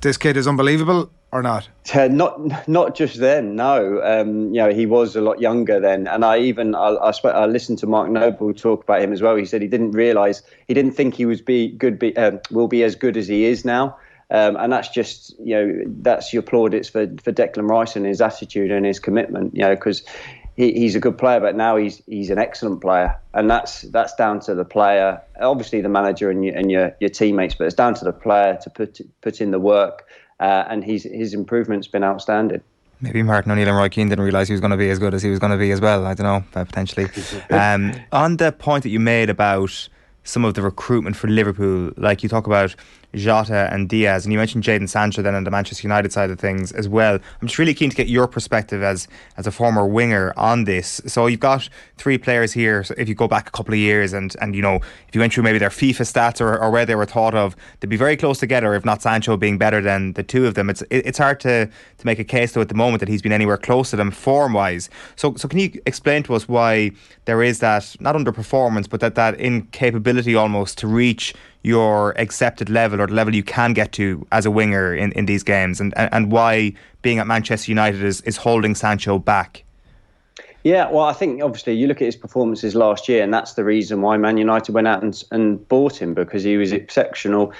this 0.00 0.16
kid 0.16 0.38
is 0.38 0.48
unbelievable? 0.48 1.10
Or 1.32 1.42
not? 1.42 1.68
Uh, 1.94 2.08
not 2.08 2.68
not 2.68 2.94
just 2.94 3.18
then. 3.18 3.56
No, 3.56 4.00
um, 4.02 4.54
you 4.54 4.60
know 4.60 4.72
he 4.72 4.86
was 4.86 5.16
a 5.16 5.20
lot 5.20 5.40
younger 5.40 5.80
then, 5.80 6.06
and 6.06 6.24
I 6.24 6.38
even 6.38 6.74
I, 6.74 6.90
I, 6.90 7.12
I, 7.28 7.46
listened 7.46 7.78
to 7.78 7.86
Mark 7.86 8.10
Noble 8.10 8.52
talk 8.52 8.84
about 8.84 9.00
him 9.00 9.12
as 9.12 9.22
well. 9.22 9.34
He 9.34 9.46
said 9.46 9.62
he 9.62 9.68
didn't 9.68 9.92
realise 9.92 10.42
he 10.68 10.74
didn't 10.74 10.92
think 10.92 11.14
he 11.14 11.24
was 11.24 11.40
be 11.40 11.68
good 11.68 11.98
be 11.98 12.16
um, 12.16 12.40
will 12.50 12.68
be 12.68 12.84
as 12.84 12.94
good 12.94 13.16
as 13.16 13.26
he 13.26 13.44
is 13.44 13.64
now. 13.64 13.96
Um, 14.30 14.56
and 14.56 14.72
that's 14.72 14.88
just 14.88 15.34
you 15.40 15.54
know 15.54 15.82
that's 16.02 16.32
your 16.32 16.42
plaudits 16.42 16.88
for 16.88 17.06
for 17.24 17.32
Declan 17.32 17.68
Rice 17.68 17.96
and 17.96 18.06
his 18.06 18.20
attitude 18.20 18.70
and 18.70 18.86
his 18.86 19.00
commitment. 19.00 19.54
You 19.54 19.62
know 19.62 19.74
because. 19.74 20.04
He, 20.54 20.70
he's 20.74 20.94
a 20.94 21.00
good 21.00 21.16
player, 21.16 21.40
but 21.40 21.56
now 21.56 21.78
he's 21.78 22.02
he's 22.04 22.28
an 22.28 22.36
excellent 22.36 22.82
player, 22.82 23.18
and 23.32 23.48
that's 23.48 23.80
that's 23.80 24.14
down 24.16 24.40
to 24.40 24.54
the 24.54 24.66
player, 24.66 25.18
obviously 25.40 25.80
the 25.80 25.88
manager 25.88 26.28
and 26.28 26.44
your 26.44 26.54
and 26.54 26.70
your, 26.70 26.94
your 27.00 27.08
teammates, 27.08 27.54
but 27.54 27.64
it's 27.64 27.74
down 27.74 27.94
to 27.94 28.04
the 28.04 28.12
player 28.12 28.58
to 28.60 28.68
put 28.68 29.00
put 29.22 29.40
in 29.40 29.50
the 29.50 29.58
work 29.58 30.04
uh, 30.42 30.66
and 30.68 30.84
his 30.84 31.04
his 31.04 31.32
improvement's 31.32 31.86
been 31.86 32.04
outstanding. 32.04 32.60
Maybe 33.00 33.22
Martin 33.22 33.50
O'Neill 33.52 33.68
and 33.68 33.76
Roy 33.76 33.88
Keane 33.88 34.08
didn't 34.08 34.24
realise 34.24 34.48
he 34.48 34.54
was 34.54 34.60
going 34.60 34.70
to 34.70 34.76
be 34.76 34.90
as 34.90 34.98
good 34.98 35.14
as 35.14 35.22
he 35.22 35.30
was 35.30 35.38
going 35.38 35.50
to 35.52 35.58
be 35.58 35.70
as 35.72 35.80
well. 35.80 36.06
I 36.06 36.14
don't 36.14 36.26
know, 36.26 36.44
potentially. 36.52 37.08
Um, 37.50 37.92
on 38.12 38.36
the 38.36 38.52
point 38.52 38.82
that 38.84 38.90
you 38.90 39.00
made 39.00 39.28
about 39.28 39.88
some 40.24 40.44
of 40.44 40.54
the 40.54 40.62
recruitment 40.62 41.16
for 41.16 41.28
Liverpool, 41.28 41.92
like 41.96 42.22
you 42.22 42.28
talk 42.28 42.46
about 42.46 42.74
Jota 43.14 43.68
and 43.72 43.88
Diaz, 43.88 44.24
and 44.24 44.32
you 44.32 44.38
mentioned 44.38 44.64
Jadon 44.64 44.88
Sancho 44.88 45.22
then 45.22 45.34
on 45.34 45.44
the 45.44 45.50
Manchester 45.50 45.86
United 45.86 46.12
side 46.12 46.30
of 46.30 46.38
things 46.38 46.72
as 46.72 46.88
well. 46.88 47.14
I'm 47.14 47.46
just 47.46 47.58
really 47.58 47.74
keen 47.74 47.90
to 47.90 47.96
get 47.96 48.08
your 48.08 48.26
perspective 48.26 48.82
as 48.82 49.06
as 49.36 49.46
a 49.46 49.50
former 49.50 49.86
winger 49.86 50.32
on 50.36 50.64
this. 50.64 51.00
So 51.06 51.26
you've 51.26 51.40
got 51.40 51.68
three 51.98 52.18
players 52.18 52.52
here. 52.52 52.82
So 52.84 52.94
if 52.96 53.08
you 53.08 53.14
go 53.14 53.28
back 53.28 53.48
a 53.48 53.50
couple 53.50 53.74
of 53.74 53.78
years 53.78 54.12
and 54.12 54.34
and 54.40 54.54
you 54.54 54.62
know 54.62 54.76
if 54.76 55.14
you 55.14 55.20
went 55.20 55.32
through 55.32 55.44
maybe 55.44 55.58
their 55.58 55.68
FIFA 55.68 56.02
stats 56.10 56.40
or, 56.40 56.58
or 56.58 56.70
where 56.70 56.86
they 56.86 56.94
were 56.94 57.06
thought 57.06 57.34
of, 57.34 57.54
they'd 57.80 57.90
be 57.90 57.96
very 57.96 58.16
close 58.16 58.38
together. 58.38 58.74
If 58.74 58.84
not 58.84 59.02
Sancho 59.02 59.36
being 59.36 59.58
better 59.58 59.80
than 59.80 60.14
the 60.14 60.22
two 60.22 60.46
of 60.46 60.54
them, 60.54 60.70
it's 60.70 60.82
it's 60.90 61.18
hard 61.18 61.40
to 61.40 61.66
to 61.66 62.06
make 62.06 62.18
a 62.18 62.24
case 62.24 62.52
though 62.52 62.62
at 62.62 62.68
the 62.68 62.74
moment 62.74 63.00
that 63.00 63.08
he's 63.08 63.22
been 63.22 63.32
anywhere 63.32 63.58
close 63.58 63.90
to 63.90 63.96
them 63.96 64.10
form 64.10 64.54
wise. 64.54 64.88
So 65.16 65.34
so 65.34 65.48
can 65.48 65.58
you 65.58 65.82
explain 65.84 66.22
to 66.24 66.34
us 66.34 66.48
why 66.48 66.92
there 67.26 67.42
is 67.42 67.58
that 67.58 67.94
not 68.00 68.14
underperformance, 68.14 68.88
but 68.88 69.00
that 69.00 69.14
that 69.16 69.38
incapability 69.38 70.11
almost 70.36 70.78
to 70.78 70.86
reach 70.86 71.34
your 71.62 72.18
accepted 72.18 72.68
level 72.68 73.00
or 73.00 73.06
the 73.06 73.14
level 73.14 73.34
you 73.34 73.42
can 73.42 73.72
get 73.72 73.92
to 73.92 74.26
as 74.32 74.46
a 74.46 74.50
winger 74.50 74.94
in, 74.94 75.12
in 75.12 75.26
these 75.26 75.42
games 75.42 75.80
and, 75.80 75.92
and, 75.96 76.12
and 76.12 76.32
why 76.32 76.72
being 77.02 77.18
at 77.18 77.26
Manchester 77.26 77.70
United 77.70 78.02
is, 78.02 78.20
is 78.22 78.36
holding 78.36 78.74
Sancho 78.74 79.18
back? 79.18 79.64
Yeah, 80.64 80.88
well, 80.90 81.06
I 81.06 81.12
think 81.12 81.42
obviously 81.42 81.72
you 81.74 81.88
look 81.88 82.00
at 82.00 82.04
his 82.04 82.14
performances 82.14 82.76
last 82.76 83.08
year, 83.08 83.24
and 83.24 83.34
that's 83.34 83.54
the 83.54 83.64
reason 83.64 84.00
why 84.00 84.16
Man 84.16 84.36
United 84.36 84.72
went 84.72 84.86
out 84.86 85.02
and, 85.02 85.20
and 85.32 85.68
bought 85.68 86.00
him 86.00 86.14
because 86.14 86.44
he 86.44 86.56
was 86.56 86.70
exceptional. 86.70 87.52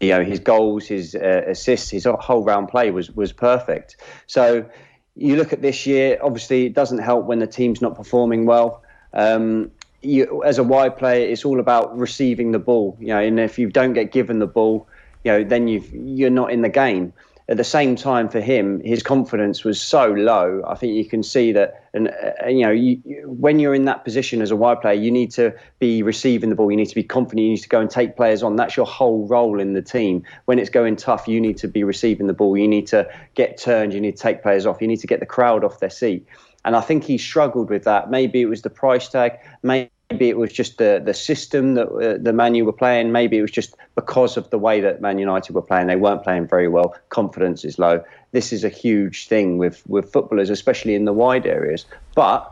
You 0.00 0.08
know, 0.08 0.24
his 0.24 0.40
goals, 0.40 0.86
his 0.86 1.14
uh, 1.14 1.44
assists, 1.46 1.90
his 1.90 2.06
whole 2.06 2.42
round 2.42 2.68
play 2.68 2.90
was 2.90 3.12
was 3.12 3.32
perfect. 3.32 3.98
So 4.26 4.68
you 5.14 5.36
look 5.36 5.52
at 5.52 5.62
this 5.62 5.86
year. 5.86 6.18
Obviously, 6.20 6.66
it 6.66 6.74
doesn't 6.74 6.98
help 6.98 7.26
when 7.26 7.38
the 7.38 7.46
team's 7.46 7.80
not 7.80 7.94
performing 7.94 8.46
well. 8.46 8.82
Um, 9.12 9.70
you, 10.02 10.42
as 10.44 10.58
a 10.58 10.64
wide 10.64 10.96
player, 10.96 11.26
it's 11.26 11.44
all 11.44 11.60
about 11.60 11.96
receiving 11.96 12.52
the 12.52 12.58
ball. 12.58 12.96
You 13.00 13.08
know, 13.08 13.18
and 13.18 13.38
if 13.40 13.58
you 13.58 13.70
don't 13.70 13.92
get 13.92 14.12
given 14.12 14.38
the 14.38 14.46
ball, 14.46 14.88
you 15.24 15.32
know, 15.32 15.44
then 15.44 15.68
you 15.68 15.82
you're 15.92 16.30
not 16.30 16.50
in 16.50 16.62
the 16.62 16.68
game. 16.68 17.12
At 17.48 17.56
the 17.56 17.64
same 17.64 17.96
time, 17.96 18.28
for 18.28 18.40
him, 18.40 18.80
his 18.84 19.02
confidence 19.02 19.64
was 19.64 19.80
so 19.80 20.06
low. 20.06 20.62
I 20.68 20.76
think 20.76 20.94
you 20.94 21.04
can 21.04 21.24
see 21.24 21.50
that, 21.50 21.82
and 21.92 22.08
uh, 22.08 22.46
you 22.46 22.62
know, 22.64 22.70
you, 22.70 23.02
when 23.26 23.58
you're 23.58 23.74
in 23.74 23.86
that 23.86 24.04
position 24.04 24.40
as 24.40 24.52
a 24.52 24.56
wide 24.56 24.80
player, 24.80 24.94
you 24.94 25.10
need 25.10 25.32
to 25.32 25.52
be 25.80 26.00
receiving 26.04 26.50
the 26.50 26.54
ball. 26.54 26.70
You 26.70 26.76
need 26.76 26.90
to 26.90 26.94
be 26.94 27.02
confident. 27.02 27.42
You 27.42 27.50
need 27.50 27.62
to 27.62 27.68
go 27.68 27.80
and 27.80 27.90
take 27.90 28.16
players 28.16 28.44
on. 28.44 28.54
That's 28.54 28.76
your 28.76 28.86
whole 28.86 29.26
role 29.26 29.58
in 29.58 29.72
the 29.72 29.82
team. 29.82 30.22
When 30.44 30.60
it's 30.60 30.70
going 30.70 30.94
tough, 30.94 31.26
you 31.26 31.40
need 31.40 31.56
to 31.56 31.66
be 31.66 31.82
receiving 31.82 32.28
the 32.28 32.34
ball. 32.34 32.56
You 32.56 32.68
need 32.68 32.86
to 32.88 33.10
get 33.34 33.58
turned. 33.58 33.94
You 33.94 34.00
need 34.00 34.16
to 34.16 34.22
take 34.22 34.44
players 34.44 34.64
off. 34.64 34.80
You 34.80 34.86
need 34.86 35.00
to 35.00 35.08
get 35.08 35.18
the 35.18 35.26
crowd 35.26 35.64
off 35.64 35.80
their 35.80 35.90
seat. 35.90 36.24
And 36.64 36.76
I 36.76 36.80
think 36.80 37.04
he 37.04 37.18
struggled 37.18 37.70
with 37.70 37.84
that. 37.84 38.10
Maybe 38.10 38.40
it 38.40 38.46
was 38.46 38.62
the 38.62 38.70
price 38.70 39.08
tag. 39.08 39.38
Maybe 39.62 39.90
it 40.10 40.36
was 40.36 40.52
just 40.52 40.78
the 40.78 41.00
the 41.04 41.14
system 41.14 41.74
that 41.74 41.88
uh, 41.88 42.18
the 42.20 42.32
Man 42.32 42.54
U 42.54 42.64
were 42.64 42.72
playing. 42.72 43.12
Maybe 43.12 43.38
it 43.38 43.42
was 43.42 43.50
just 43.50 43.76
because 43.94 44.36
of 44.36 44.50
the 44.50 44.58
way 44.58 44.80
that 44.80 45.00
Man 45.00 45.18
United 45.18 45.54
were 45.54 45.62
playing. 45.62 45.86
They 45.86 45.96
weren't 45.96 46.22
playing 46.22 46.48
very 46.48 46.68
well. 46.68 46.94
Confidence 47.08 47.64
is 47.64 47.78
low. 47.78 48.04
This 48.32 48.52
is 48.52 48.64
a 48.64 48.68
huge 48.68 49.28
thing 49.28 49.58
with 49.58 49.82
with 49.88 50.12
footballers, 50.12 50.50
especially 50.50 50.94
in 50.94 51.04
the 51.04 51.12
wide 51.12 51.46
areas. 51.46 51.86
But 52.14 52.50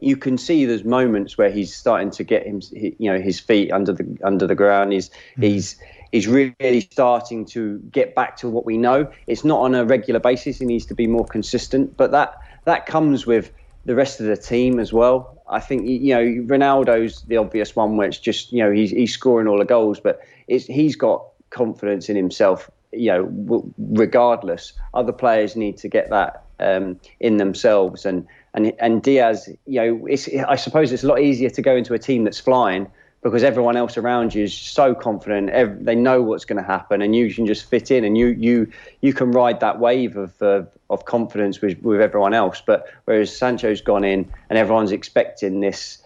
you 0.00 0.16
can 0.16 0.36
see 0.36 0.66
there's 0.66 0.84
moments 0.84 1.38
where 1.38 1.50
he's 1.50 1.74
starting 1.74 2.10
to 2.10 2.24
get 2.24 2.44
him, 2.44 2.60
you 2.72 3.10
know, 3.10 3.20
his 3.20 3.40
feet 3.40 3.72
under 3.72 3.92
the 3.92 4.18
under 4.22 4.46
the 4.46 4.54
ground. 4.54 4.92
He's 4.92 5.10
mm. 5.36 5.44
he's 5.44 5.76
he's 6.14 6.28
really 6.28 6.80
starting 6.80 7.44
to 7.44 7.78
get 7.90 8.14
back 8.14 8.36
to 8.36 8.48
what 8.48 8.64
we 8.64 8.78
know. 8.78 9.10
It's 9.26 9.44
not 9.44 9.60
on 9.60 9.74
a 9.74 9.84
regular 9.84 10.20
basis. 10.20 10.60
He 10.60 10.64
needs 10.64 10.86
to 10.86 10.94
be 10.94 11.08
more 11.08 11.26
consistent, 11.26 11.96
but 11.96 12.12
that 12.12 12.38
that 12.66 12.86
comes 12.86 13.26
with 13.26 13.50
the 13.84 13.96
rest 13.96 14.20
of 14.20 14.26
the 14.26 14.36
team 14.36 14.78
as 14.78 14.92
well. 14.92 15.42
I 15.48 15.58
think 15.58 15.86
you 15.86 16.14
know 16.14 16.22
Ronaldo's 16.46 17.22
the 17.22 17.36
obvious 17.36 17.74
one 17.74 17.96
where 17.96 18.06
it's 18.06 18.18
just 18.18 18.52
you 18.52 18.62
know 18.62 18.70
he's 18.70 18.90
he's 18.90 19.12
scoring 19.12 19.48
all 19.48 19.58
the 19.58 19.64
goals, 19.64 19.98
but 19.98 20.20
it's 20.46 20.66
he's 20.66 20.94
got 20.94 21.26
confidence 21.50 22.08
in 22.08 22.14
himself. 22.14 22.70
You 22.92 23.10
know, 23.10 23.72
regardless, 23.76 24.72
other 24.94 25.12
players 25.12 25.56
need 25.56 25.78
to 25.78 25.88
get 25.88 26.10
that 26.10 26.44
um, 26.60 27.00
in 27.18 27.38
themselves. 27.38 28.06
And 28.06 28.24
and 28.54 28.72
and 28.78 29.02
Diaz, 29.02 29.48
you 29.66 29.80
know, 29.80 30.08
I 30.48 30.54
suppose 30.54 30.92
it's 30.92 31.02
a 31.02 31.08
lot 31.08 31.18
easier 31.18 31.50
to 31.50 31.60
go 31.60 31.74
into 31.74 31.92
a 31.92 31.98
team 31.98 32.22
that's 32.22 32.38
flying 32.38 32.86
because 33.24 33.42
everyone 33.42 33.74
else 33.74 33.96
around 33.96 34.34
you 34.34 34.44
is 34.44 34.54
so 34.54 34.94
confident. 34.94 35.48
Every, 35.48 35.82
they 35.82 35.94
know 35.94 36.20
what's 36.22 36.44
going 36.44 36.58
to 36.58 36.62
happen, 36.62 37.00
and 37.00 37.16
you 37.16 37.34
can 37.34 37.46
just 37.46 37.64
fit 37.64 37.90
in, 37.90 38.04
and 38.04 38.16
you 38.16 38.26
you 38.26 38.70
you 39.00 39.14
can 39.14 39.32
ride 39.32 39.60
that 39.60 39.80
wave 39.80 40.16
of 40.16 40.40
uh, 40.42 40.64
of 40.90 41.06
confidence 41.06 41.60
with 41.60 41.82
with 41.82 42.02
everyone 42.02 42.34
else. 42.34 42.62
But 42.64 42.86
whereas 43.06 43.34
Sancho's 43.34 43.80
gone 43.80 44.04
in, 44.04 44.30
and 44.50 44.58
everyone's 44.58 44.92
expecting 44.92 45.60
this 45.60 46.03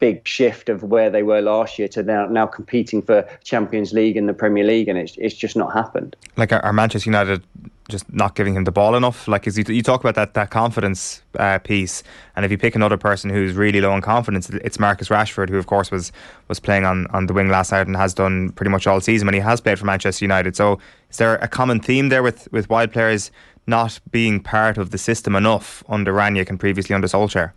big 0.00 0.26
shift 0.26 0.68
of 0.68 0.82
where 0.82 1.10
they 1.10 1.22
were 1.22 1.40
last 1.40 1.78
year 1.78 1.86
to 1.86 2.02
now 2.02 2.26
now 2.26 2.46
competing 2.46 3.02
for 3.02 3.28
Champions 3.44 3.92
League 3.92 4.16
and 4.16 4.28
the 4.28 4.34
Premier 4.34 4.64
League, 4.64 4.88
and 4.88 4.98
it's 4.98 5.14
it's 5.18 5.34
just 5.34 5.56
not 5.56 5.72
happened. 5.72 6.16
Like 6.36 6.52
our 6.52 6.72
Manchester 6.72 7.08
United 7.08 7.42
just 7.88 8.10
not 8.12 8.36
giving 8.36 8.54
him 8.54 8.64
the 8.64 8.72
ball 8.72 8.94
enough. 8.94 9.28
Like 9.28 9.46
you, 9.46 9.52
you 9.68 9.82
talk 9.82 10.00
about 10.00 10.14
that 10.14 10.34
that 10.34 10.50
confidence 10.50 11.22
uh, 11.38 11.58
piece, 11.58 12.02
and 12.34 12.44
if 12.44 12.50
you 12.50 12.58
pick 12.58 12.74
another 12.74 12.96
person 12.96 13.30
who's 13.30 13.54
really 13.54 13.80
low 13.80 13.92
on 13.92 14.00
confidence, 14.00 14.48
it's 14.50 14.78
Marcus 14.78 15.08
Rashford, 15.08 15.48
who 15.48 15.58
of 15.58 15.66
course 15.66 15.90
was 15.90 16.10
was 16.48 16.58
playing 16.58 16.84
on, 16.84 17.06
on 17.08 17.26
the 17.26 17.34
wing 17.34 17.48
last 17.48 17.70
night 17.72 17.86
and 17.86 17.96
has 17.96 18.14
done 18.14 18.50
pretty 18.52 18.70
much 18.70 18.86
all 18.86 19.00
season 19.00 19.26
when 19.26 19.34
he 19.34 19.40
has 19.40 19.60
played 19.60 19.78
for 19.78 19.84
Manchester 19.84 20.24
United. 20.24 20.56
So 20.56 20.78
is 21.10 21.18
there 21.18 21.36
a 21.36 21.48
common 21.48 21.80
theme 21.80 22.08
there 22.08 22.22
with 22.22 22.50
with 22.52 22.68
wide 22.70 22.92
players 22.92 23.30
not 23.66 24.00
being 24.10 24.40
part 24.40 24.78
of 24.78 24.90
the 24.90 24.98
system 24.98 25.36
enough 25.36 25.84
under 25.88 26.12
Rangnick 26.12 26.48
and 26.48 26.58
previously 26.58 26.94
under 26.94 27.06
Solskjaer? 27.06 27.52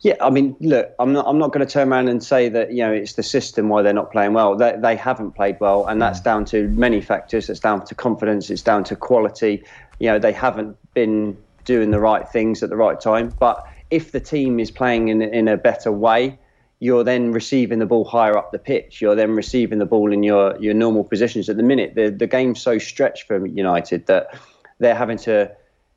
Yeah, 0.00 0.14
I 0.20 0.30
mean, 0.30 0.56
look, 0.60 0.94
I'm 0.98 1.12
not. 1.12 1.26
I'm 1.26 1.38
not 1.38 1.52
going 1.52 1.66
to 1.66 1.72
turn 1.72 1.92
around 1.92 2.08
and 2.08 2.22
say 2.22 2.48
that 2.48 2.72
you 2.72 2.78
know 2.78 2.92
it's 2.92 3.14
the 3.14 3.22
system 3.22 3.68
why 3.68 3.82
they're 3.82 3.92
not 3.92 4.10
playing 4.10 4.32
well. 4.32 4.56
They 4.56 4.74
they 4.78 4.96
haven't 4.96 5.32
played 5.32 5.58
well, 5.60 5.86
and 5.86 6.00
that's 6.00 6.20
mm. 6.20 6.24
down 6.24 6.44
to 6.46 6.68
many 6.68 7.00
factors. 7.00 7.48
It's 7.48 7.60
down 7.60 7.84
to 7.86 7.94
confidence. 7.94 8.50
It's 8.50 8.62
down 8.62 8.84
to 8.84 8.96
quality. 8.96 9.64
You 9.98 10.08
know, 10.08 10.18
they 10.18 10.32
haven't 10.32 10.76
been 10.94 11.36
doing 11.64 11.90
the 11.90 12.00
right 12.00 12.28
things 12.28 12.62
at 12.62 12.70
the 12.70 12.76
right 12.76 13.00
time. 13.00 13.32
But 13.38 13.66
if 13.90 14.12
the 14.12 14.20
team 14.20 14.60
is 14.60 14.70
playing 14.70 15.08
in 15.08 15.22
in 15.22 15.48
a 15.48 15.56
better 15.56 15.92
way, 15.92 16.38
you're 16.80 17.04
then 17.04 17.32
receiving 17.32 17.78
the 17.78 17.86
ball 17.86 18.04
higher 18.04 18.36
up 18.36 18.52
the 18.52 18.58
pitch. 18.58 19.00
You're 19.00 19.14
then 19.14 19.32
receiving 19.32 19.78
the 19.78 19.86
ball 19.86 20.12
in 20.12 20.22
your 20.22 20.56
your 20.60 20.74
normal 20.74 21.04
positions. 21.04 21.48
At 21.48 21.56
the 21.56 21.62
minute, 21.62 21.94
the 21.94 22.10
the 22.10 22.26
game's 22.26 22.60
so 22.60 22.78
stretched 22.78 23.26
for 23.26 23.46
United 23.46 24.06
that 24.06 24.38
they're 24.78 24.94
having 24.94 25.18
to 25.18 25.50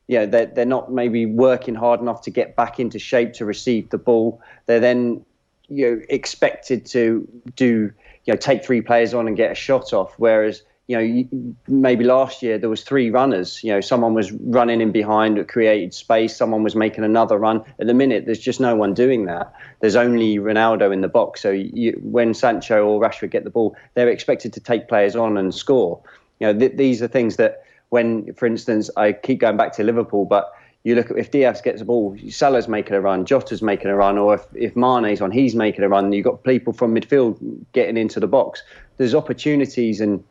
you 0.07 0.19
know, 0.19 0.25
they're, 0.25 0.45
they're 0.45 0.65
not 0.65 0.91
maybe 0.91 1.25
working 1.25 1.75
hard 1.75 1.99
enough 1.99 2.21
to 2.21 2.31
get 2.31 2.55
back 2.55 2.79
into 2.79 2.97
shape 2.97 3.33
to 3.33 3.45
receive 3.45 3.89
the 3.89 3.97
ball. 3.97 4.41
They're 4.65 4.79
then 4.79 5.25
you 5.69 5.85
know 5.85 6.01
expected 6.09 6.85
to 6.85 7.27
do 7.55 7.91
you 8.23 8.33
know 8.33 8.37
take 8.37 8.63
three 8.63 8.81
players 8.81 9.13
on 9.13 9.27
and 9.27 9.35
get 9.35 9.51
a 9.51 9.55
shot 9.55 9.93
off. 9.93 10.13
Whereas 10.17 10.63
you 10.87 10.97
know 10.97 11.53
maybe 11.67 12.05
last 12.05 12.41
year 12.41 12.57
there 12.57 12.69
was 12.69 12.83
three 12.83 13.09
runners. 13.09 13.61
You 13.63 13.73
know, 13.73 13.81
someone 13.81 14.13
was 14.13 14.31
running 14.31 14.79
in 14.79 14.93
behind, 14.93 15.37
it 15.37 15.49
created 15.49 15.93
space. 15.93 16.35
Someone 16.35 16.63
was 16.63 16.75
making 16.75 17.03
another 17.03 17.37
run. 17.37 17.63
At 17.79 17.87
the 17.87 17.93
minute, 17.93 18.25
there's 18.25 18.39
just 18.39 18.61
no 18.61 18.75
one 18.77 18.93
doing 18.93 19.25
that. 19.25 19.53
There's 19.81 19.97
only 19.97 20.37
Ronaldo 20.37 20.93
in 20.93 21.01
the 21.01 21.09
box. 21.09 21.41
So 21.41 21.51
you, 21.51 21.99
when 22.01 22.33
Sancho 22.33 22.85
or 22.85 23.01
Rashford 23.01 23.31
get 23.31 23.43
the 23.43 23.49
ball, 23.49 23.75
they're 23.95 24.09
expected 24.09 24.53
to 24.53 24.61
take 24.61 24.87
players 24.87 25.17
on 25.17 25.37
and 25.37 25.53
score. 25.53 26.01
You 26.39 26.47
know, 26.47 26.59
th- 26.59 26.77
these 26.77 27.01
are 27.01 27.07
things 27.07 27.35
that 27.35 27.63
when, 27.89 28.33
for 28.33 28.45
instance, 28.45 28.89
I 28.97 29.13
keep 29.13 29.39
going 29.39 29.57
back 29.57 29.73
to 29.73 29.83
Liverpool, 29.83 30.25
but 30.25 30.51
you 30.83 30.95
look 30.95 31.11
at 31.11 31.17
if 31.17 31.31
Diaz 31.31 31.61
gets 31.61 31.81
a 31.81 31.85
ball, 31.85 32.17
Salah's 32.29 32.67
making 32.67 32.95
a 32.95 33.01
run, 33.01 33.25
Jota's 33.25 33.61
making 33.61 33.87
a 33.87 33.95
run, 33.95 34.17
or 34.17 34.35
if, 34.35 34.45
if 34.53 34.75
Mane's 34.75 35.21
on, 35.21 35.31
he's 35.31 35.55
making 35.55 35.83
a 35.83 35.89
run. 35.89 36.11
You've 36.11 36.23
got 36.23 36.43
people 36.43 36.73
from 36.73 36.95
midfield 36.95 37.37
getting 37.73 37.97
into 37.97 38.19
the 38.19 38.27
box. 38.27 38.63
There's 38.97 39.13
opportunities 39.15 39.99
and, 39.99 40.23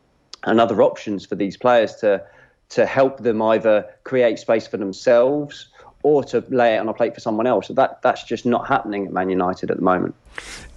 and 0.44 0.60
other 0.60 0.82
options 0.82 1.26
for 1.26 1.34
these 1.34 1.56
players 1.56 1.94
to 1.96 2.22
to 2.68 2.84
help 2.84 3.18
them 3.18 3.40
either 3.40 3.86
create 4.02 4.40
space 4.40 4.66
for 4.66 4.76
themselves 4.76 5.68
or 6.06 6.22
to 6.22 6.44
lay 6.50 6.76
it 6.76 6.78
on 6.78 6.88
a 6.88 6.94
plate 6.94 7.12
for 7.12 7.18
someone 7.18 7.48
else. 7.48 7.66
That 7.66 8.00
that's 8.00 8.22
just 8.22 8.46
not 8.46 8.68
happening 8.68 9.06
at 9.06 9.12
Man 9.12 9.28
United 9.28 9.72
at 9.72 9.76
the 9.76 9.82
moment. 9.82 10.14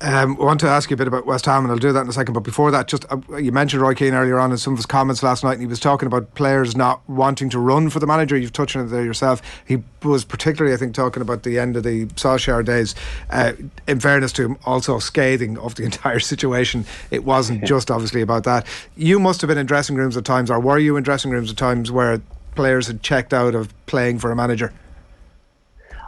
Um, 0.02 0.36
I 0.42 0.44
want 0.44 0.60
to 0.62 0.68
ask 0.68 0.90
you 0.90 0.96
a 0.96 0.98
bit 0.98 1.08
about 1.08 1.28
West 1.28 1.46
Ham, 1.46 1.66
and 1.66 1.72
I'll 1.72 1.78
do 1.78 1.92
that 1.92 2.02
in 2.02 2.10
a 2.10 2.14
second. 2.14 2.34
But 2.34 2.40
before 2.40 2.72
that, 2.72 2.88
just 2.88 3.06
uh, 3.12 3.20
you 3.38 3.52
mentioned 3.52 3.84
Roy 3.84 3.94
Keane 3.94 4.16
earlier 4.16 4.40
on 4.40 4.52
in 4.52 4.58
some 4.58 4.74
of 4.74 4.80
his 4.80 4.88
comments 4.88 5.22
last 5.22 5.44
night, 5.44 5.54
and 5.54 5.62
he 5.62 5.68
was 5.68 5.80
talking 5.80 6.08
about 6.08 6.34
players 6.34 6.76
not 6.76 7.08
wanting 7.08 7.48
to 7.52 7.60
run 7.60 7.92
for 7.92 8.00
the 8.00 8.08
manager. 8.08 8.36
You've 8.36 8.54
touched 8.54 8.76
on 8.76 8.88
it 8.88 8.90
there 8.90 9.06
yourself. 9.06 9.44
He 9.68 9.84
was 10.02 10.26
particularly, 10.26 10.74
I 10.74 10.78
think, 10.78 10.96
talking 10.96 11.22
about 11.22 11.44
the 11.44 11.60
end 11.60 11.78
of 11.78 11.84
the 11.84 12.08
Solskjaer 12.08 12.66
days. 12.66 12.96
Uh, 13.30 13.54
in 13.88 14.00
fairness 14.00 14.32
to 14.34 14.46
him, 14.46 14.58
also 14.66 14.98
scathing 14.98 15.60
of 15.60 15.76
the 15.76 15.84
entire 15.92 16.20
situation. 16.20 16.86
It 17.12 17.24
wasn't 17.24 17.66
just 17.66 17.92
obviously 17.92 18.22
about 18.22 18.46
that. 18.46 18.66
You 18.98 19.20
must 19.20 19.42
have 19.42 19.48
been 19.48 19.60
in 19.60 19.68
dressing 19.68 19.96
rooms 19.96 20.18
at 20.18 20.26
times, 20.26 20.50
or 20.50 20.60
were 20.60 20.80
you 20.80 20.98
in 20.98 21.04
dressing 21.04 21.30
rooms 21.30 21.52
at 21.52 21.58
times 21.58 21.92
where 21.92 22.20
players 22.56 22.88
had 22.88 23.04
checked 23.04 23.32
out 23.32 23.54
of 23.54 23.72
playing 23.86 24.18
for 24.18 24.32
a 24.32 24.36
manager? 24.36 24.74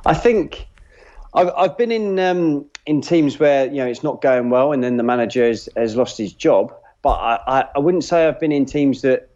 I 0.06 0.14
think 0.14 0.68
I've, 1.34 1.52
I've 1.58 1.78
been 1.78 1.92
in 1.92 2.20
um, 2.20 2.66
in 2.86 3.02
teams 3.02 3.40
where 3.40 3.68
you 3.68 3.78
know 3.78 3.88
it's 3.88 4.04
not 4.04 4.22
going 4.22 4.50
well, 4.50 4.72
and 4.72 4.84
then 4.84 4.98
the 4.98 5.04
manager 5.04 5.48
has, 5.48 5.70
has 5.76 5.96
lost 5.96 6.18
his 6.18 6.34
job. 6.34 6.74
But 7.02 7.14
I, 7.14 7.40
I, 7.48 7.66
I 7.76 7.80
wouldn't 7.80 8.04
say 8.04 8.28
I've 8.28 8.40
been 8.40 8.52
in 8.52 8.66
teams 8.66 9.02
that 9.02 9.30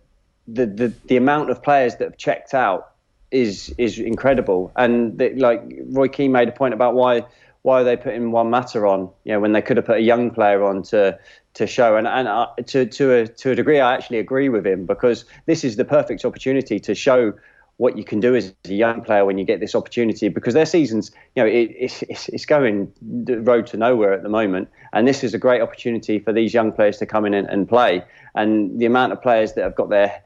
the, 0.47 0.67
the, 0.67 0.93
the 1.05 1.17
amount 1.17 1.49
of 1.49 1.63
players 1.63 1.95
that 1.95 2.05
have 2.05 2.17
checked 2.17 2.53
out 2.53 2.91
is 3.31 3.73
is 3.77 3.99
incredible. 3.99 4.71
And 4.75 5.17
the, 5.17 5.33
like 5.33 5.61
Roy 5.87 6.07
Keane 6.07 6.31
made 6.31 6.47
a 6.47 6.51
point 6.51 6.73
about 6.73 6.95
why 6.95 7.25
why 7.63 7.81
are 7.81 7.83
they 7.83 7.97
putting 7.97 8.31
Juan 8.31 8.49
Mata 8.49 8.79
on? 8.85 9.09
You 9.23 9.33
know, 9.33 9.39
when 9.39 9.53
they 9.53 9.61
could 9.61 9.77
have 9.77 9.85
put 9.85 9.97
a 9.97 10.01
young 10.01 10.29
player 10.31 10.63
on 10.63 10.83
to 10.83 11.17
to 11.55 11.67
show. 11.67 11.97
And 11.97 12.07
and 12.07 12.27
to 12.67 12.85
to 12.85 13.13
a 13.13 13.27
to 13.27 13.51
a 13.51 13.55
degree, 13.55 13.79
I 13.79 13.93
actually 13.93 14.19
agree 14.19 14.49
with 14.49 14.65
him 14.65 14.85
because 14.85 15.25
this 15.45 15.63
is 15.63 15.75
the 15.75 15.85
perfect 15.85 16.25
opportunity 16.25 16.79
to 16.81 16.93
show 16.93 17.33
what 17.77 17.97
you 17.97 18.03
can 18.05 18.19
do 18.19 18.35
as 18.35 18.53
a 18.65 18.73
young 18.73 19.01
player 19.01 19.25
when 19.25 19.37
you 19.37 19.43
get 19.43 19.59
this 19.59 19.75
opportunity 19.75 20.29
because 20.29 20.53
their 20.53 20.65
seasons, 20.65 21.11
you 21.35 21.43
know, 21.43 21.49
it, 21.49 21.75
it's, 21.77 22.03
it's 22.29 22.45
going 22.45 22.91
the 23.01 23.39
road 23.41 23.67
to 23.67 23.77
nowhere 23.77 24.13
at 24.13 24.23
the 24.23 24.29
moment. 24.29 24.69
And 24.93 25.05
this 25.07 25.23
is 25.23 25.33
a 25.33 25.37
great 25.37 25.61
opportunity 25.61 26.19
for 26.19 26.31
these 26.31 26.53
young 26.53 26.71
players 26.71 26.97
to 26.99 27.05
come 27.05 27.25
in 27.25 27.33
and, 27.33 27.47
and 27.49 27.67
play. 27.67 28.03
And 28.33 28.79
the 28.79 28.85
amount 28.85 29.11
of 29.11 29.21
players 29.21 29.53
that 29.53 29.63
have 29.63 29.75
got 29.75 29.89
their 29.89 30.23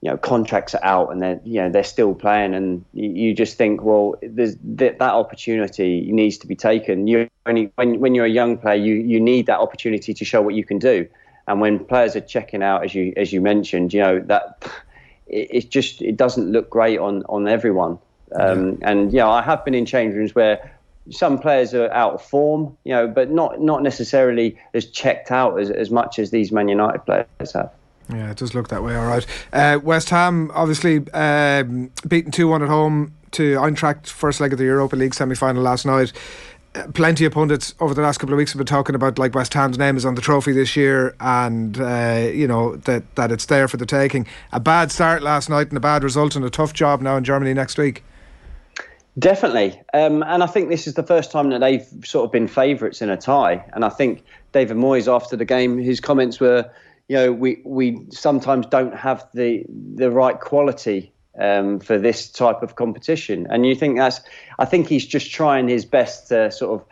you 0.00 0.10
know 0.10 0.16
contracts 0.16 0.74
are 0.74 0.84
out 0.84 1.12
and 1.12 1.20
they're 1.20 1.40
you 1.44 1.60
know 1.60 1.70
they're 1.70 1.84
still 1.84 2.14
playing 2.14 2.54
and 2.54 2.84
you, 2.94 3.10
you 3.10 3.34
just 3.34 3.58
think 3.58 3.82
well 3.82 4.14
there's 4.22 4.56
that, 4.64 4.98
that 4.98 5.12
opportunity 5.12 6.10
needs 6.10 6.38
to 6.38 6.46
be 6.46 6.56
taken 6.56 7.06
you 7.06 7.28
only 7.44 7.70
when 7.74 8.00
when 8.00 8.14
you're 8.14 8.24
a 8.24 8.30
young 8.30 8.56
player 8.56 8.76
you 8.76 8.94
you 8.94 9.20
need 9.20 9.44
that 9.44 9.58
opportunity 9.58 10.14
to 10.14 10.24
show 10.24 10.40
what 10.40 10.54
you 10.54 10.64
can 10.64 10.78
do 10.78 11.06
and 11.46 11.60
when 11.60 11.84
players 11.84 12.16
are 12.16 12.22
checking 12.22 12.62
out 12.62 12.82
as 12.82 12.94
you 12.94 13.12
as 13.18 13.30
you 13.30 13.42
mentioned 13.42 13.92
you 13.92 14.00
know 14.00 14.20
that 14.20 14.64
it, 15.30 15.48
it 15.50 15.70
just 15.70 16.02
it 16.02 16.16
doesn't 16.16 16.50
look 16.50 16.68
great 16.70 16.98
on 16.98 17.24
on 17.24 17.48
everyone 17.48 17.98
um, 18.38 18.78
and 18.82 19.12
you 19.12 19.18
know 19.18 19.30
I 19.30 19.42
have 19.42 19.64
been 19.64 19.74
in 19.74 19.86
change 19.86 20.14
rooms 20.14 20.34
where 20.34 20.70
some 21.10 21.38
players 21.38 21.74
are 21.74 21.90
out 21.92 22.14
of 22.14 22.22
form, 22.22 22.76
you 22.84 22.92
know, 22.92 23.08
but 23.08 23.30
not 23.30 23.60
not 23.60 23.82
necessarily 23.82 24.58
as 24.74 24.86
checked 24.86 25.30
out 25.30 25.58
as, 25.58 25.70
as 25.70 25.90
much 25.90 26.18
as 26.18 26.30
these 26.30 26.52
Man 26.52 26.68
United 26.68 27.04
players 27.04 27.52
have. 27.54 27.72
Yeah, 28.08 28.30
it 28.30 28.36
does 28.36 28.54
look 28.54 28.68
that 28.68 28.82
way. 28.82 28.96
All 28.96 29.06
right. 29.06 29.26
Uh, 29.52 29.78
West 29.82 30.10
Ham 30.10 30.50
obviously 30.54 31.08
um, 31.12 31.90
beaten 32.06 32.32
two 32.32 32.48
one 32.48 32.62
at 32.62 32.68
home 32.68 33.14
to 33.32 33.54
Eintracht 33.56 34.08
first 34.08 34.40
leg 34.40 34.52
of 34.52 34.58
the 34.58 34.64
Europa 34.64 34.96
League 34.96 35.14
semi 35.14 35.34
final 35.34 35.62
last 35.62 35.86
night. 35.86 36.12
Plenty 36.94 37.24
of 37.24 37.32
pundits 37.32 37.74
over 37.80 37.94
the 37.94 38.02
last 38.02 38.18
couple 38.18 38.32
of 38.32 38.38
weeks 38.38 38.52
have 38.52 38.58
been 38.58 38.66
talking 38.66 38.94
about 38.94 39.18
like 39.18 39.34
West 39.34 39.52
Ham's 39.54 39.76
name 39.76 39.96
is 39.96 40.04
on 40.04 40.14
the 40.14 40.20
trophy 40.20 40.52
this 40.52 40.76
year, 40.76 41.16
and 41.18 41.80
uh, 41.80 42.30
you 42.32 42.46
know 42.46 42.76
that 42.76 43.12
that 43.16 43.32
it's 43.32 43.46
there 43.46 43.66
for 43.66 43.76
the 43.76 43.86
taking. 43.86 44.24
A 44.52 44.60
bad 44.60 44.92
start 44.92 45.22
last 45.22 45.50
night 45.50 45.68
and 45.68 45.76
a 45.76 45.80
bad 45.80 46.04
result, 46.04 46.36
and 46.36 46.44
a 46.44 46.50
tough 46.50 46.72
job 46.72 47.02
now 47.02 47.16
in 47.16 47.24
Germany 47.24 47.54
next 47.54 47.76
week. 47.76 48.04
Definitely, 49.18 49.80
um, 49.94 50.22
and 50.22 50.44
I 50.44 50.46
think 50.46 50.68
this 50.68 50.86
is 50.86 50.94
the 50.94 51.02
first 51.02 51.32
time 51.32 51.50
that 51.50 51.58
they've 51.58 51.84
sort 52.04 52.24
of 52.24 52.30
been 52.30 52.46
favourites 52.46 53.02
in 53.02 53.10
a 53.10 53.16
tie. 53.16 53.64
And 53.72 53.84
I 53.84 53.88
think 53.88 54.22
David 54.52 54.76
Moyes, 54.76 55.12
after 55.12 55.36
the 55.36 55.44
game, 55.44 55.76
his 55.76 55.98
comments 55.98 56.38
were 56.38 56.70
you 57.10 57.16
know, 57.16 57.32
we 57.32 57.60
we 57.64 58.06
sometimes 58.10 58.66
don't 58.66 58.94
have 58.94 59.26
the 59.34 59.64
the 59.68 60.12
right 60.12 60.38
quality 60.38 61.12
um, 61.38 61.80
for 61.80 61.98
this 61.98 62.30
type 62.30 62.62
of 62.62 62.76
competition. 62.76 63.46
And 63.50 63.66
you 63.66 63.74
think 63.74 63.96
that's, 63.96 64.20
I 64.58 64.64
think 64.64 64.88
he's 64.88 65.06
just 65.06 65.30
trying 65.30 65.68
his 65.68 65.84
best 65.84 66.28
to 66.28 66.50
sort 66.50 66.80
of, 66.80 66.86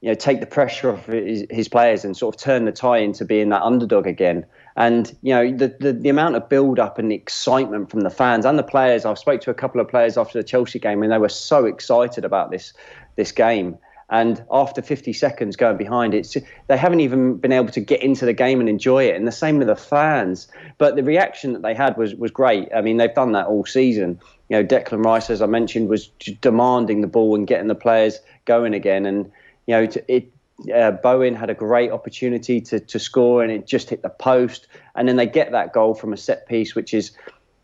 you 0.00 0.10
know, 0.10 0.14
take 0.14 0.40
the 0.40 0.46
pressure 0.46 0.92
off 0.92 1.06
his, 1.06 1.46
his 1.50 1.68
players 1.68 2.04
and 2.04 2.16
sort 2.16 2.34
of 2.34 2.40
turn 2.40 2.64
the 2.64 2.72
tie 2.72 2.98
into 2.98 3.24
being 3.24 3.48
that 3.50 3.62
underdog 3.62 4.06
again. 4.06 4.44
And 4.76 5.16
you 5.22 5.34
know, 5.34 5.56
the 5.56 5.74
the, 5.80 5.92
the 5.94 6.10
amount 6.10 6.36
of 6.36 6.48
build 6.50 6.78
up 6.78 6.98
and 6.98 7.10
excitement 7.10 7.90
from 7.90 8.00
the 8.00 8.10
fans 8.10 8.44
and 8.44 8.58
the 8.58 8.62
players. 8.62 9.06
I 9.06 9.14
spoke 9.14 9.40
to 9.42 9.50
a 9.50 9.54
couple 9.54 9.80
of 9.80 9.88
players 9.88 10.18
after 10.18 10.38
the 10.38 10.44
Chelsea 10.44 10.78
game, 10.78 11.02
and 11.02 11.10
they 11.10 11.18
were 11.18 11.30
so 11.30 11.64
excited 11.64 12.26
about 12.26 12.50
this 12.50 12.74
this 13.16 13.32
game. 13.32 13.78
And 14.08 14.44
after 14.52 14.82
50 14.82 15.12
seconds 15.12 15.56
going 15.56 15.76
behind, 15.76 16.14
it's 16.14 16.36
they 16.68 16.76
haven't 16.76 17.00
even 17.00 17.38
been 17.38 17.52
able 17.52 17.70
to 17.70 17.80
get 17.80 18.02
into 18.02 18.24
the 18.24 18.32
game 18.32 18.60
and 18.60 18.68
enjoy 18.68 19.04
it. 19.04 19.16
And 19.16 19.26
the 19.26 19.32
same 19.32 19.58
with 19.58 19.66
the 19.66 19.74
fans. 19.74 20.46
But 20.78 20.94
the 20.94 21.02
reaction 21.02 21.54
that 21.54 21.62
they 21.62 21.74
had 21.74 21.96
was 21.96 22.14
was 22.14 22.30
great. 22.30 22.68
I 22.74 22.82
mean, 22.82 22.98
they've 22.98 23.12
done 23.12 23.32
that 23.32 23.46
all 23.46 23.64
season. 23.64 24.20
You 24.48 24.58
know, 24.58 24.64
Declan 24.64 25.04
Rice, 25.04 25.28
as 25.28 25.42
I 25.42 25.46
mentioned, 25.46 25.88
was 25.88 26.06
demanding 26.40 27.00
the 27.00 27.08
ball 27.08 27.34
and 27.34 27.48
getting 27.48 27.66
the 27.66 27.74
players 27.74 28.20
going 28.44 28.74
again. 28.74 29.06
And 29.06 29.32
you 29.66 29.74
know, 29.74 29.88
it 30.06 30.32
uh, 30.72 30.92
Bowen 30.92 31.34
had 31.34 31.50
a 31.50 31.54
great 31.54 31.90
opportunity 31.90 32.60
to 32.60 32.78
to 32.78 33.00
score, 33.00 33.42
and 33.42 33.50
it 33.50 33.66
just 33.66 33.90
hit 33.90 34.02
the 34.02 34.08
post. 34.08 34.68
And 34.94 35.08
then 35.08 35.16
they 35.16 35.26
get 35.26 35.50
that 35.50 35.72
goal 35.72 35.94
from 35.94 36.12
a 36.12 36.16
set 36.16 36.46
piece, 36.46 36.76
which 36.76 36.94
is 36.94 37.10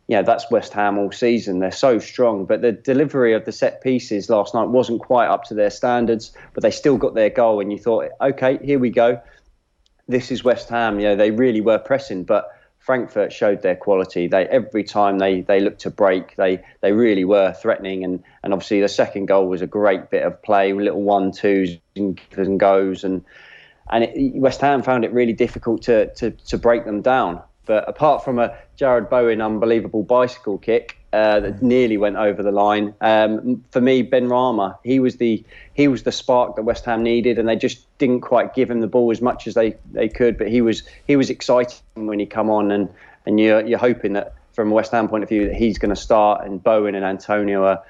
you 0.09 0.17
know, 0.17 0.23
that's 0.23 0.51
West 0.51 0.73
Ham 0.73 0.99
all 0.99 1.13
season. 1.13 1.61
They're 1.61 1.71
so 1.71 1.99
strong, 1.99 2.45
but 2.45 2.61
the 2.61 2.73
delivery 2.73 3.35
of 3.35 3.45
the 3.45 3.53
set 3.53 3.83
pieces 3.83 4.29
last 4.29 4.55
night 4.55 4.69
wasn't 4.69 5.01
quite 5.01 5.29
up 5.29 5.45
to 5.45 5.55
their 5.55 5.71
standards. 5.71 6.33
But 6.55 6.63
they 6.63 6.71
still 6.71 6.97
got 6.97 7.15
their 7.15 7.31
goal, 7.31 7.61
and 7.61 7.73
you 7.73 7.79
thought, 7.79 8.11
okay, 8.21 8.59
here 8.65 8.79
we 8.79 8.91
go. 8.91 9.21
This 10.09 10.31
is 10.31 10.43
West 10.43 10.69
Ham. 10.69 10.99
You 10.99 11.09
know, 11.09 11.17
they 11.17 11.31
really 11.31 11.61
were 11.61 11.79
pressing, 11.79 12.25
but 12.25 12.51
Frankfurt 12.83 13.33
showed 13.33 13.63
their 13.63 13.77
quality. 13.77 14.27
They 14.27 14.45
every 14.47 14.83
time 14.83 15.19
they 15.19 15.43
they 15.43 15.61
looked 15.61 15.83
to 15.83 15.91
break, 15.91 16.35
they 16.35 16.65
they 16.81 16.91
really 16.91 17.25
were 17.25 17.53
threatening, 17.53 18.03
and 18.03 18.25
and 18.43 18.53
obviously 18.53 18.81
the 18.81 18.89
second 18.89 19.27
goal 19.27 19.47
was 19.47 19.63
a 19.63 19.69
great 19.69 20.11
bit 20.11 20.25
of 20.25 20.43
play, 20.43 20.73
little 20.73 21.03
one 21.03 21.31
twos 21.31 21.79
and 21.95 22.59
goes, 22.59 23.05
and 23.05 23.25
and 23.93 24.05
it, 24.05 24.35
West 24.35 24.61
Ham 24.61 24.83
found 24.83 25.05
it 25.05 25.13
really 25.13 25.33
difficult 25.33 25.83
to 25.83 26.13
to 26.15 26.33
to 26.33 26.59
break 26.59 26.85
them 26.85 27.03
down. 27.03 27.41
But 27.65 27.89
apart 27.89 28.25
from 28.25 28.39
a 28.39 28.57
Jarrod 28.79 29.09
Bowen 29.09 29.41
unbelievable 29.41 30.03
bicycle 30.03 30.59
kick 30.59 30.99
uh, 31.13 31.41
that 31.41 31.63
nearly 31.63 31.97
went 31.97 32.17
over 32.17 32.43
the 32.43 32.51
line, 32.51 32.95
um, 33.01 33.65
for 33.71 33.81
me 33.81 34.03
Benrahma 34.03 34.79
he 34.83 34.99
was 34.99 35.17
the 35.17 35.45
he 35.75 35.87
was 35.87 36.03
the 36.03 36.13
spark 36.13 36.57
that 36.57 36.63
West 36.63 36.85
Ham 36.87 37.03
needed, 37.03 37.39
and 37.39 37.49
they 37.49 37.57
just 37.57 37.87
didn't 37.99 38.23
quite 38.23 38.55
give 38.55 38.71
him 38.71 38.81
the 38.81 38.87
ball 38.87 39.11
as 39.11 39.21
much 39.21 39.47
as 39.47 39.55
they, 39.55 39.77
they 39.93 40.09
could. 40.09 40.37
But 40.39 40.49
he 40.49 40.61
was 40.61 40.83
he 41.07 41.17
was 41.17 41.31
exciting 41.31 41.81
when 41.95 42.19
he 42.19 42.27
come 42.27 42.51
on, 42.51 42.73
and 42.73 42.89
and 43.27 43.39
you're 43.39 43.65
you're 43.65 43.79
hoping 43.79 44.15
that 44.15 44.35
from 44.55 44.71
a 44.71 44.75
West 44.75 44.91
Ham 44.93 45.09
point 45.09 45.23
of 45.23 45.29
view 45.29 45.47
that 45.47 45.55
he's 45.55 45.79
going 45.79 45.95
to 45.95 46.01
start, 46.01 46.45
and 46.45 46.63
Bowen 46.63 46.95
and 46.95 47.05
Antonio 47.05 47.65
are, 47.65 47.83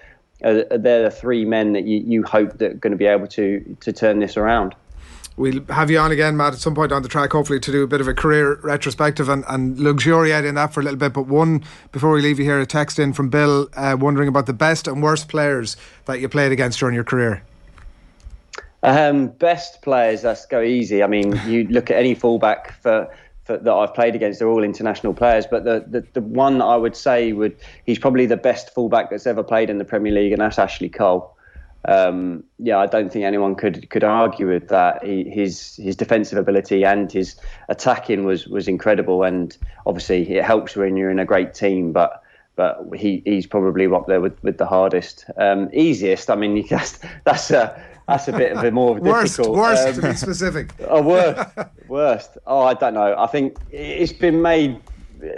are 0.45 0.65
they're 0.79 1.05
the 1.05 1.11
three 1.11 1.45
men 1.45 1.73
that 1.73 1.85
you, 1.85 1.99
you 1.99 2.23
hope 2.23 2.59
that 2.59 2.73
are 2.73 2.75
going 2.75 2.91
to 2.91 2.99
be 2.99 3.07
able 3.07 3.27
to 3.29 3.77
to 3.81 3.93
turn 3.93 4.19
this 4.19 4.37
around 4.37 4.75
we'll 5.37 5.65
have 5.67 5.91
you 5.91 5.99
on 5.99 6.13
again, 6.13 6.37
Matt, 6.37 6.55
at 6.55 6.59
some 6.59 6.75
point 6.75 6.93
on 6.93 7.03
the 7.03 7.09
track, 7.09 7.33
hopefully 7.33 7.61
to 7.61 7.73
do 7.73 7.83
a 7.83 7.87
bit 7.87 8.01
of 8.01 8.09
a 8.09 8.15
career 8.15 8.59
retrospective 8.63 9.29
and, 9.29 9.45
and 9.49 9.79
luxuriate 9.79 10.45
in 10.45 10.55
that 10.57 10.73
for 10.73 10.81
a 10.81 10.83
little 10.83 10.99
bit. 10.99 11.13
But 11.13 11.27
one, 11.27 11.65
before 11.91 12.13
we 12.13 12.23
leave 12.23 12.39
you 12.39 12.45
here, 12.45 12.61
a 12.61 12.67
text 12.67 12.99
in 12.99 13.13
from 13.13 13.29
Bill 13.29 13.69
uh, 13.75 13.97
wondering 13.99 14.29
about 14.29 14.47
the 14.47 14.53
best 14.53 14.87
and 14.87 15.03
worst 15.03 15.29
players 15.29 15.77
that 16.07 16.21
you 16.21 16.29
played 16.29 16.53
against 16.53 16.79
during 16.79 16.95
your 16.95 17.05
career. 17.05 17.43
Um, 18.83 19.29
best 19.29 19.81
players, 19.83 20.23
that's 20.23 20.45
go 20.47 20.61
easy. 20.61 21.03
I 21.03 21.07
mean, 21.07 21.39
you 21.47 21.65
look 21.71 21.91
at 21.91 21.97
any 21.97 22.15
fullback 22.15 22.81
for, 22.83 23.09
for, 23.45 23.57
that 23.57 23.73
I've 23.73 23.95
played 23.95 24.15
against, 24.15 24.41
they're 24.41 24.49
all 24.49 24.65
international 24.65 25.15
players. 25.15 25.47
But 25.47 25.65
the, 25.65 25.85
the, 25.87 26.07
the 26.15 26.21
one 26.21 26.61
I 26.61 26.77
would 26.77 26.97
say 26.97 27.33
would 27.33 27.57
he's 27.87 27.99
probably 27.99 28.27
the 28.27 28.37
best 28.37 28.75
fullback 28.75 29.11
that's 29.11 29.27
ever 29.27 29.43
played 29.43 29.71
in 29.71 29.79
the 29.79 29.85
Premier 29.85 30.13
League, 30.13 30.33
and 30.33 30.41
that's 30.41 30.59
Ashley 30.59 30.89
Cole 30.89 31.37
um, 31.87 32.45
yeah, 32.59 32.79
I 32.79 32.87
don't 32.87 33.13
think 33.13 33.25
anyone 33.25 33.55
could 33.55 33.91
could 33.91 34.05
argue 34.05 34.49
with 34.49 34.69
that. 34.69 35.05
He, 35.05 35.25
his 35.29 35.77
his 35.77 35.97
defensive 35.97 36.39
ability 36.39 36.85
and 36.85 37.11
his 37.11 37.37
attacking 37.69 38.25
was 38.25 38.47
was 38.47 38.69
incredible, 38.69 39.25
and 39.25 39.57
obviously 39.87 40.37
it 40.37 40.45
helps 40.45 40.77
when 40.77 40.97
you're 40.97 41.11
in 41.11 41.19
a 41.19 41.25
great 41.25 41.55
team. 41.55 41.93
But 41.93 42.23
but 42.55 42.87
he, 42.95 43.23
he's 43.25 43.47
probably 43.47 43.87
up 43.87 44.07
there 44.07 44.21
with, 44.21 44.41
with 44.43 44.59
the 44.59 44.67
hardest, 44.67 45.25
um, 45.39 45.71
easiest. 45.73 46.31
I 46.31 46.37
mean, 46.37 46.67
that's 46.71 47.01
that's 47.25 47.51
a 47.51 47.83
that's 48.09 48.29
a 48.29 48.33
bit 48.33 48.53
of 48.53 48.63
a 48.63 48.71
more 48.71 48.95
worst, 48.95 49.37
difficult. 49.37 49.59
Worst, 49.59 49.89
um, 49.89 49.95
to 49.95 50.03
be 50.03 50.15
specific. 50.15 50.71
oh, 50.89 51.03
worst, 51.03 51.49
worst. 51.89 52.39
Oh, 52.47 52.61
I 52.61 52.75
don't 52.75 52.95
know. 52.95 53.17
I 53.19 53.27
think 53.27 53.57
it's 53.71 54.13
been 54.13 54.43
made 54.43 54.81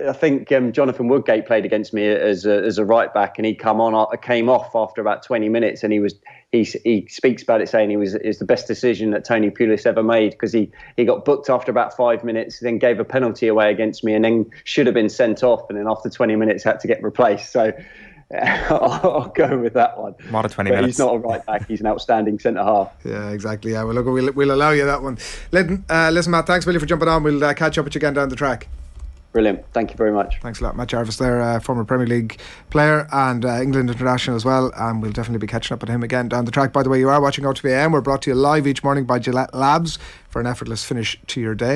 I 0.07 0.13
think 0.13 0.51
um, 0.53 0.73
Jonathan 0.73 1.09
Woodgate 1.09 1.47
played 1.47 1.65
against 1.65 1.93
me 1.93 2.07
as 2.09 2.47
a, 2.47 2.63
as 2.65 2.79
a 2.79 2.85
right 2.85 3.13
back, 3.13 3.39
and 3.39 3.45
he 3.45 3.55
come 3.55 3.81
on, 3.81 3.95
uh, 3.95 4.17
came 4.17 4.49
off 4.49 4.75
after 4.75 5.01
about 5.01 5.23
20 5.23 5.49
minutes, 5.49 5.83
and 5.83 5.93
he 5.93 6.01
was 6.01 6.15
he 6.53 6.65
he 6.65 7.07
speaks 7.09 7.43
about 7.43 7.61
it 7.61 7.69
saying 7.69 7.91
he 7.91 7.97
was 7.97 8.15
is 8.15 8.39
the 8.39 8.45
best 8.47 8.67
decision 8.67 9.11
that 9.11 9.25
Tony 9.25 9.51
Pulis 9.51 9.85
ever 9.85 10.03
made 10.03 10.31
because 10.31 10.53
he 10.53 10.71
he 10.97 11.05
got 11.05 11.25
booked 11.25 11.51
after 11.51 11.71
about 11.71 11.95
five 11.95 12.25
minutes, 12.25 12.61
then 12.61 12.79
gave 12.79 12.99
a 12.99 13.05
penalty 13.05 13.47
away 13.47 13.71
against 13.71 14.05
me, 14.05 14.15
and 14.15 14.25
then 14.25 14.51
should 14.65 14.87
have 14.87 14.95
been 14.95 15.11
sent 15.11 15.43
off, 15.43 15.69
and 15.69 15.79
then 15.79 15.87
after 15.87 16.09
20 16.09 16.37
minutes 16.37 16.65
had 16.65 16.81
to 16.81 16.89
get 16.89 17.03
replaced. 17.03 17.53
So. 17.53 17.73
I'll 18.43 19.29
go 19.29 19.59
with 19.59 19.75
that 19.75 19.99
one. 19.99 20.15
What 20.31 20.47
a 20.47 20.49
20 20.49 20.71
but 20.71 20.77
minutes. 20.77 20.95
He's 20.95 20.99
not 20.99 21.15
a 21.15 21.19
right 21.19 21.45
back. 21.45 21.69
He's 21.69 21.81
an 21.81 21.87
outstanding 21.87 22.39
centre 22.39 22.65
half. 22.65 22.91
Yeah, 23.05 23.31
exactly. 23.31 23.73
Yeah, 23.73 23.85
well, 23.85 23.95
look, 23.95 24.07
we'll, 24.07 24.33
we'll 24.33 24.51
allow 24.51 24.71
you 24.71 24.87
that 24.87 25.03
one. 25.03 25.19
Listen, 25.53 25.85
uh, 25.91 26.11
listen, 26.11 26.33
Matt, 26.33 26.47
thanks, 26.47 26.65
Billy, 26.65 26.81
for 26.81 26.87
jumping 26.87 27.07
on. 27.07 27.23
We'll 27.23 27.45
uh, 27.45 27.53
catch 27.53 27.77
up 27.77 27.85
with 27.85 27.95
you 27.95 27.99
again 27.99 28.15
down 28.15 28.31
the 28.31 28.35
track. 28.35 28.67
Brilliant. 29.35 29.65
Thank 29.73 29.91
you 29.91 29.97
very 29.97 30.13
much. 30.13 30.39
Thanks 30.41 30.61
a 30.61 30.63
lot. 30.63 30.77
Matt 30.77 30.87
Jarvis 30.87 31.17
there, 31.17 31.43
uh, 31.43 31.59
former 31.59 31.85
Premier 31.85 32.07
League 32.07 32.39
player 32.71 33.09
and 33.11 33.45
uh, 33.45 33.61
England 33.61 33.91
international 33.91 34.37
as 34.37 34.45
well. 34.45 34.71
And 34.77 35.03
we'll 35.03 35.11
definitely 35.11 35.45
be 35.45 35.49
catching 35.49 35.75
up 35.75 35.81
with 35.81 35.91
him 35.91 36.05
again 36.05 36.29
down 36.29 36.45
the 36.45 36.53
track. 36.53 36.73
By 36.73 36.85
the 36.85 36.89
way, 36.89 37.01
you 37.01 37.09
are 37.09 37.21
watching 37.21 37.45
OTBAM. 37.45 37.91
We're 37.91 38.01
brought 38.01 38.23
to 38.23 38.31
you 38.31 38.37
live 38.37 38.65
each 38.69 38.85
morning 38.85 39.07
by 39.07 39.19
Gillette 39.19 39.53
Labs 39.53 39.99
for 40.29 40.41
an 40.41 40.47
effortless 40.47 40.85
finish 40.85 41.21
to 41.27 41.41
your 41.41 41.57
day. 41.57 41.73